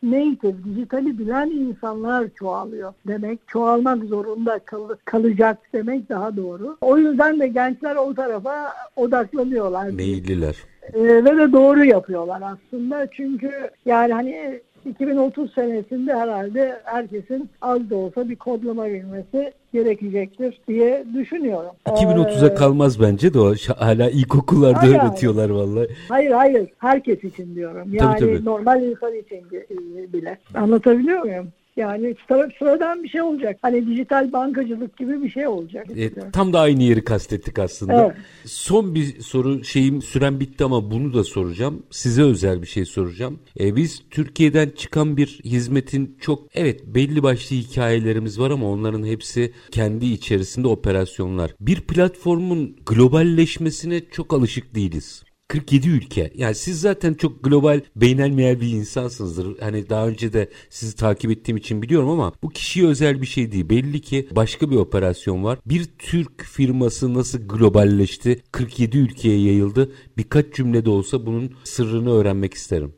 native, 0.02 0.64
dijitali 0.64 1.18
bilen 1.18 1.50
insanlar 1.50 2.26
çoğalıyor 2.38 2.92
demek. 3.06 3.38
Çoğalmak 3.48 4.04
zorunda 4.04 4.58
kal- 4.58 4.96
kalacak 5.04 5.58
demek 5.72 6.08
daha 6.08 6.36
doğru. 6.36 6.76
O 6.80 6.98
yüzden 6.98 7.40
de 7.40 7.48
gençler 7.48 7.96
o 7.96 8.14
tarafa 8.14 8.72
odaklanıyorlar. 8.96 9.88
Meyilliler. 9.88 10.56
Ee, 10.94 11.02
ve 11.02 11.36
de 11.36 11.52
doğru 11.52 11.84
yapıyorlar 11.84 12.42
aslında. 12.42 13.06
Çünkü 13.10 13.70
yani 13.84 14.12
hani 14.12 14.60
2030 14.86 15.52
senesinde 15.54 16.14
herhalde 16.14 16.80
herkesin 16.84 17.50
az 17.62 17.90
da 17.90 17.96
olsa 17.96 18.28
bir 18.28 18.36
kodlama 18.36 18.86
bilmesi 18.86 19.52
gerekecektir 19.72 20.60
diye 20.68 21.04
düşünüyorum. 21.14 21.70
2030'a 21.86 22.46
Ee, 22.46 22.54
kalmaz 22.54 23.00
bence 23.00 23.34
de 23.34 23.40
o 23.40 23.54
hala 23.78 24.10
ilkokullarda 24.10 24.78
Hayır. 24.80 24.94
öğretiyorlar 25.02 25.50
vallahi. 25.50 25.88
Hayır 26.08 26.30
hayır 26.30 26.68
herkes 26.78 27.24
için 27.24 27.54
diyorum. 27.54 27.84
Tabii, 27.84 27.96
Yani 27.96 28.18
tabii. 28.18 28.44
normal 28.44 28.82
insan 28.82 29.14
için 29.14 29.36
e, 29.52 30.12
bile. 30.12 30.38
Anlatabiliyor 30.54 31.22
muyum? 31.22 31.48
Yani 31.76 32.14
sıra- 32.28 32.50
sıradan 32.58 33.02
bir 33.02 33.08
şey 33.08 33.22
olacak. 33.22 33.58
Hani 33.62 33.86
dijital 33.86 34.32
bankacılık 34.32 34.96
gibi 34.96 35.22
bir 35.22 35.30
şey 35.30 35.46
olacak. 35.46 35.86
E, 35.96 36.10
tam 36.32 36.52
da 36.52 36.60
aynı 36.60 36.82
yeri 36.82 37.04
kastettik 37.04 37.58
aslında. 37.58 38.04
Evet. 38.04 38.16
Son 38.44 38.94
bir 38.94 39.20
soru 39.20 39.64
şeyim 39.64 40.02
süren 40.02 40.40
bitti 40.40 40.64
ama 40.64 40.90
bunu 40.90 41.14
da 41.14 41.24
soracağım. 41.24 41.82
Size 41.90 42.22
özel 42.22 42.62
bir 42.62 42.66
şey 42.66 42.84
soracağım. 42.84 43.40
E, 43.60 43.76
biz 43.76 44.02
Türkiye'den 44.10 44.68
çıkan 44.68 45.16
bir 45.16 45.40
hizmetin 45.44 46.18
çok 46.20 46.46
evet 46.54 46.80
belli 46.86 47.22
başlı 47.22 47.56
hikayelerimiz 47.56 48.40
var 48.40 48.50
ama 48.50 48.70
onların 48.70 49.04
hepsi 49.06 49.52
kendi 49.70 50.06
içerisinde 50.06 50.68
operasyonlar. 50.68 51.50
Bir 51.60 51.80
platformun 51.80 52.76
globalleşmesine 52.86 54.00
çok 54.10 54.34
alışık 54.34 54.74
değiliz. 54.74 55.22
47 55.48 55.88
ülke. 55.88 56.32
Yani 56.34 56.54
siz 56.54 56.80
zaten 56.80 57.14
çok 57.14 57.44
global 57.44 57.80
beynelmeyen 57.96 58.60
bir 58.60 58.68
insansınızdır. 58.68 59.58
Hani 59.60 59.90
daha 59.90 60.08
önce 60.08 60.32
de 60.32 60.48
sizi 60.70 60.96
takip 60.96 61.30
ettiğim 61.30 61.56
için 61.56 61.82
biliyorum 61.82 62.08
ama 62.08 62.32
bu 62.42 62.48
kişiye 62.48 62.86
özel 62.86 63.22
bir 63.22 63.26
şey 63.26 63.52
değil. 63.52 63.68
Belli 63.68 64.00
ki 64.00 64.28
başka 64.30 64.70
bir 64.70 64.76
operasyon 64.76 65.44
var. 65.44 65.58
Bir 65.66 65.84
Türk 65.98 66.44
firması 66.44 67.14
nasıl 67.14 67.38
globalleşti? 67.48 68.42
47 68.52 68.98
ülkeye 68.98 69.40
yayıldı. 69.40 69.92
Birkaç 70.16 70.54
cümlede 70.54 70.90
olsa 70.90 71.26
bunun 71.26 71.54
sırrını 71.64 72.12
öğrenmek 72.12 72.54
isterim. 72.54 72.94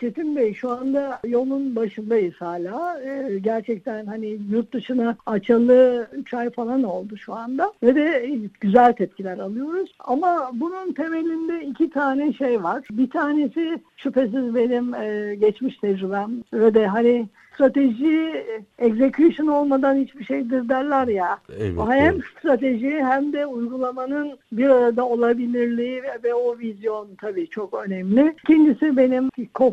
Çetin 0.00 0.36
Bey 0.36 0.54
şu 0.54 0.70
anda 0.70 1.20
yolun 1.26 1.76
başındayız 1.76 2.34
hala. 2.38 3.00
Ee, 3.02 3.38
gerçekten 3.38 4.06
hani 4.06 4.38
yurt 4.50 4.72
dışına 4.72 5.16
açalı 5.26 6.06
3 6.12 6.34
ay 6.34 6.50
falan 6.50 6.82
oldu 6.82 7.16
şu 7.16 7.34
anda. 7.34 7.72
Ve 7.82 7.94
de 7.94 8.30
güzel 8.60 8.92
tepkiler 8.92 9.38
alıyoruz. 9.38 9.94
Ama 9.98 10.50
bunun 10.54 10.92
temelinde 10.92 11.64
iki 11.64 11.90
tane 11.90 12.32
şey 12.32 12.62
var. 12.62 12.84
Bir 12.90 13.10
tanesi 13.10 13.78
şüphesiz 13.96 14.54
benim 14.54 14.94
e, 14.94 15.34
geçmiş 15.34 15.76
tecrübem 15.76 16.30
ve 16.52 16.74
de 16.74 16.86
hani 16.86 17.26
strateji 17.54 18.44
execution 18.78 19.46
olmadan 19.46 19.96
hiçbir 19.96 20.24
şeydir 20.24 20.68
derler 20.68 21.08
ya. 21.08 21.38
Evet, 21.58 21.78
O 21.78 21.92
hem 21.92 22.14
doğru. 22.14 22.22
strateji 22.38 23.04
hem 23.04 23.32
de 23.32 23.46
uygulamanın 23.46 24.38
bir 24.52 24.68
arada 24.68 25.06
olabilirliği 25.06 26.02
ve, 26.02 26.18
ve 26.24 26.34
o 26.34 26.58
vizyon 26.58 27.08
tabii 27.20 27.46
çok 27.46 27.74
önemli. 27.74 28.34
İkincisi 28.44 28.96
benim 28.96 29.28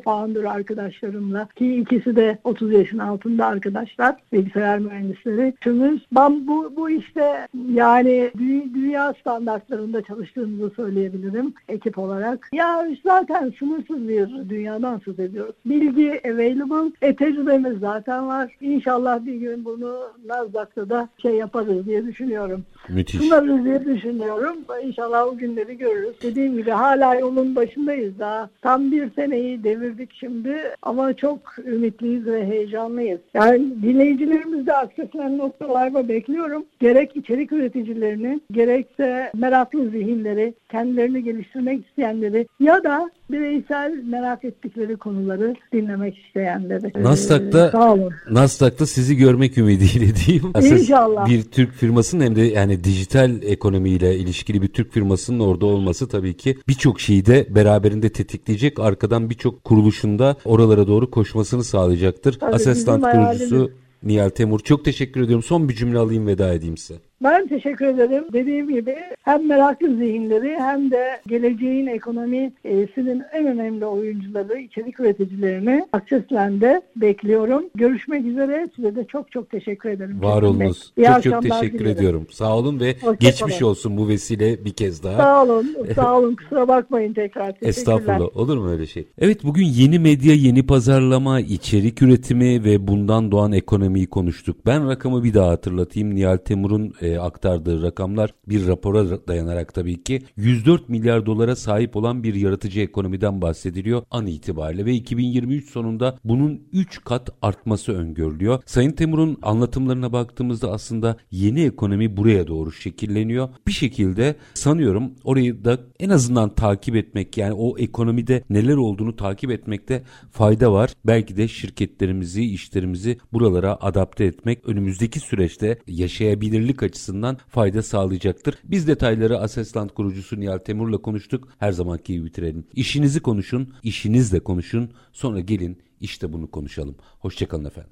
co-founder 0.08 0.50
arkadaşlarımla 0.50 1.48
ki 1.56 1.76
ikisi 1.76 2.16
de 2.16 2.38
30 2.44 2.72
yaşın 2.72 2.98
altında 2.98 3.46
arkadaşlar 3.46 4.16
bilgisayar 4.34 4.80
mühendisleri. 4.80 5.54
Üçümüz 5.58 6.06
ben 6.12 6.48
bu, 6.48 6.74
bu 6.76 6.90
işte 6.90 7.48
yani 7.74 8.32
dü- 8.38 8.74
dünya 8.74 9.14
standartlarında 9.22 10.02
çalıştığımızı 10.02 10.76
söyleyebilirim 10.76 11.54
ekip 11.70 11.98
olarak. 11.98 12.50
Ya 12.54 12.88
zaten 13.04 13.54
sınırsız 13.60 14.08
bir 14.08 14.50
dünyadan 14.50 15.02
söz 15.06 15.20
ediyoruz. 15.20 15.56
Bilgi 15.66 16.22
available, 16.26 16.92
e, 17.02 17.16
tecrübe 17.16 17.58
projelerimiz 17.58 17.80
zaten 17.80 18.28
var. 18.28 18.52
İnşallah 18.62 19.26
bir 19.26 19.36
gün 19.36 19.66
bunu 19.66 20.00
Nasdaq'ta 20.26 20.90
da 20.90 21.10
şey 21.22 21.36
yaparız 21.36 21.86
diye 21.86 22.06
düşünüyorum. 22.06 22.64
Müthiş. 22.90 23.22
Sunarız 23.22 23.66
diye 23.66 23.86
düşünüyorum. 23.86 24.58
İnşallah 24.84 25.28
o 25.28 25.38
günleri 25.38 25.78
görürüz. 25.78 26.16
Dediğim 26.24 26.58
gibi 26.58 26.72
hala 26.72 27.16
yolun 27.16 27.56
başındayız 27.56 28.20
daha. 28.20 28.50
Tam 28.62 28.92
bir 28.92 29.12
seneyi 29.16 29.64
devirdik 29.88 30.14
şimdi 30.14 30.58
ama 30.82 31.14
çok 31.14 31.40
ümitliyiz 31.66 32.26
ve 32.26 32.46
heyecanlıyız. 32.46 33.20
Yani 33.34 33.82
dinleyicilerimiz 33.82 34.68
de 34.68 34.74
aksesilen 34.74 35.38
noktalarda 35.38 36.08
bekliyorum. 36.08 36.66
Gerek 36.80 37.16
içerik 37.16 37.52
üreticilerini, 37.52 38.40
gerekse 38.52 39.32
meraklı 39.36 39.90
zihinleri, 39.90 40.54
kendilerini 40.70 41.24
geliştirmek 41.24 41.88
isteyenleri 41.88 42.48
ya 42.60 42.84
da 42.84 43.12
bireysel 43.32 44.04
merak 44.04 44.46
ettikleri 44.46 44.98
konuları 44.98 45.56
dinlemek 45.74 46.18
isteyenleri. 46.18 47.04
Nasdaq'ta 47.04 47.68
Ee, 47.68 47.72
sağ 47.72 47.94
olun. 47.94 48.14
Nasdaq'ta 48.30 48.86
sizi 48.86 49.18
görmek 49.18 49.58
ümidiyle 49.58 50.16
diyeyim. 50.16 50.52
İnşallah. 50.80 51.30
Bir 51.30 51.44
Türk 51.44 51.74
firmasının 51.74 52.26
hem 52.26 52.36
de 52.36 52.42
yani 52.42 52.84
dijital 52.84 53.44
ekonomiyle 53.44 54.16
ilişkili 54.18 54.62
bir 54.62 54.68
Türk 54.68 54.92
firmasının 54.92 55.40
orada 55.40 55.66
olması 55.66 56.08
tabii 56.10 56.38
ki 56.38 56.58
birçok 56.68 57.00
şeyi 57.00 57.26
de 57.26 57.48
beraberinde 57.56 58.10
tetikleyecek. 58.10 58.80
Arkadan 58.80 59.30
birçok 59.30 59.64
kuruluşunda 59.64 60.36
oralara 60.46 60.88
doğru 60.88 61.12
koşmasını 61.12 61.64
sağlayacaktır. 61.64 62.40
Tabii, 62.40 62.56
Asestant 62.56 63.04
kurucusu 63.04 63.56
hayalimiz. 63.56 63.72
Nihal 64.04 64.30
Temur 64.30 64.60
çok 64.60 64.86
teşekkür 64.86 65.22
ediyorum. 65.22 65.44
Son 65.44 65.70
bir 65.70 65.76
cümle 65.76 65.98
alayım 65.98 66.28
veda 66.28 66.54
edeyim 66.54 66.78
size. 66.78 67.00
Ben 67.24 67.48
teşekkür 67.48 67.86
ederim. 67.86 68.24
Dediğim 68.34 68.70
gibi 68.70 68.96
hem 69.22 69.48
meraklı 69.48 69.96
zihinleri 69.96 70.56
hem 70.60 70.92
de 70.92 71.22
geleceğin 71.28 71.88
ekonomisinin 71.88 73.24
en 73.34 73.48
önemli 73.48 73.86
oyuncuları, 73.86 74.60
içerik 74.60 75.00
üreticilerini 75.00 75.88
Accessland'de 75.94 76.82
bekliyorum. 76.96 77.64
Görüşmek 77.76 78.26
üzere. 78.26 78.68
Size 78.76 78.96
de 78.96 79.06
çok 79.06 79.32
çok 79.32 79.50
teşekkür 79.50 79.90
ederim. 79.90 80.22
Var 80.24 80.42
olunuz. 80.42 80.94
Çok 81.06 81.24
çok 81.24 81.44
teşekkür 81.44 81.80
dilerim. 81.80 81.98
ediyorum. 81.98 82.28
Sağ 82.32 82.58
olun 82.58 82.80
ve 82.80 82.94
Hoşça 83.02 83.14
geçmiş 83.20 83.60
kalın. 83.60 83.70
olsun 83.70 83.98
bu 83.98 84.08
vesile 84.08 84.66
bir 84.66 84.74
kez 84.74 85.04
daha. 85.04 85.18
Sağ 85.18 85.44
olun. 85.44 85.76
Sağ 85.96 86.18
olun. 86.18 86.36
Kusura 86.40 86.68
bakmayın 86.68 87.14
tekrar. 87.14 87.48
Teşekkürler. 87.52 87.70
Estağfurullah. 87.70 88.38
Olur 88.38 88.58
mu 88.58 88.70
öyle 88.72 88.86
şey? 88.86 89.08
Evet 89.20 89.44
bugün 89.44 89.66
yeni 89.66 90.00
medya, 90.00 90.34
yeni 90.34 90.66
pazarlama, 90.66 91.40
içerik 91.40 92.02
üretimi 92.02 92.64
ve 92.64 92.88
bundan 92.88 93.32
doğan 93.32 93.52
ekonomiyi 93.52 94.08
konuştuk. 94.08 94.66
Ben 94.66 94.90
rakamı 94.90 95.24
bir 95.24 95.34
daha 95.34 95.50
hatırlatayım. 95.50 96.16
Nihal 96.16 96.38
Temur'un 96.38 96.94
e, 97.08 97.20
aktardığı 97.20 97.82
rakamlar 97.82 98.34
bir 98.48 98.68
rapora 98.68 99.28
dayanarak 99.28 99.74
tabii 99.74 100.04
ki 100.04 100.22
104 100.36 100.90
milyar 100.90 101.26
dolara 101.26 101.56
sahip 101.56 101.96
olan 101.96 102.24
bir 102.24 102.34
yaratıcı 102.34 102.80
ekonomiden 102.80 103.42
bahsediliyor 103.42 104.04
an 104.12 104.28
itibariyle 104.28 104.86
ve 104.86 104.94
2023 104.94 105.70
sonunda 105.70 106.18
bunun 106.24 106.62
3 106.74 107.04
kat 107.04 107.30
artması 107.42 107.94
öngörülüyor. 107.94 108.64
Sayın 108.66 108.92
Temur'un 108.92 109.38
anlatımlarına 109.42 110.14
baktığımızda 110.14 110.72
aslında 110.72 111.18
yeni 111.32 111.62
ekonomi 111.62 112.18
buraya 112.18 112.48
doğru 112.48 112.72
şekilleniyor. 112.72 113.50
Bir 113.68 113.72
şekilde 113.72 114.36
sanıyorum 114.54 115.12
orayı 115.24 115.66
da 115.66 115.80
en 116.00 116.10
azından 116.10 116.56
takip 116.56 116.96
etmek 116.96 117.38
yani 117.38 117.54
o 117.54 117.78
ekonomide 117.78 118.44
neler 118.50 118.76
olduğunu 118.76 119.16
takip 119.16 119.52
etmekte 119.52 120.04
fayda 120.32 120.74
var. 120.74 120.94
Belki 121.06 121.38
de 121.38 121.48
şirketlerimizi, 121.48 122.44
işlerimizi 122.44 123.18
buralara 123.34 123.78
adapte 123.82 124.26
etmek 124.26 124.70
önümüzdeki 124.70 125.20
süreçte 125.20 125.80
yaşayabilirlik 125.88 126.84
açısından 126.98 127.38
fayda 127.48 127.84
sağlayacaktır. 127.84 128.56
Biz 128.64 128.88
detayları 128.88 129.40
Asesland 129.40 129.90
kurucusu 129.90 130.40
Nihal 130.40 130.58
Temur'la 130.58 130.98
konuştuk. 130.98 131.48
Her 131.60 131.72
zamanki 131.72 132.14
gibi 132.14 132.26
bitirelim. 132.26 132.68
İşinizi 132.74 133.20
konuşun, 133.20 133.74
işinizle 133.84 134.40
konuşun. 134.40 134.90
Sonra 135.14 135.40
gelin 135.40 135.78
işte 136.02 136.34
bunu 136.34 136.52
konuşalım. 136.52 136.96
Hoşçakalın 137.20 137.66
efendim. 137.66 137.92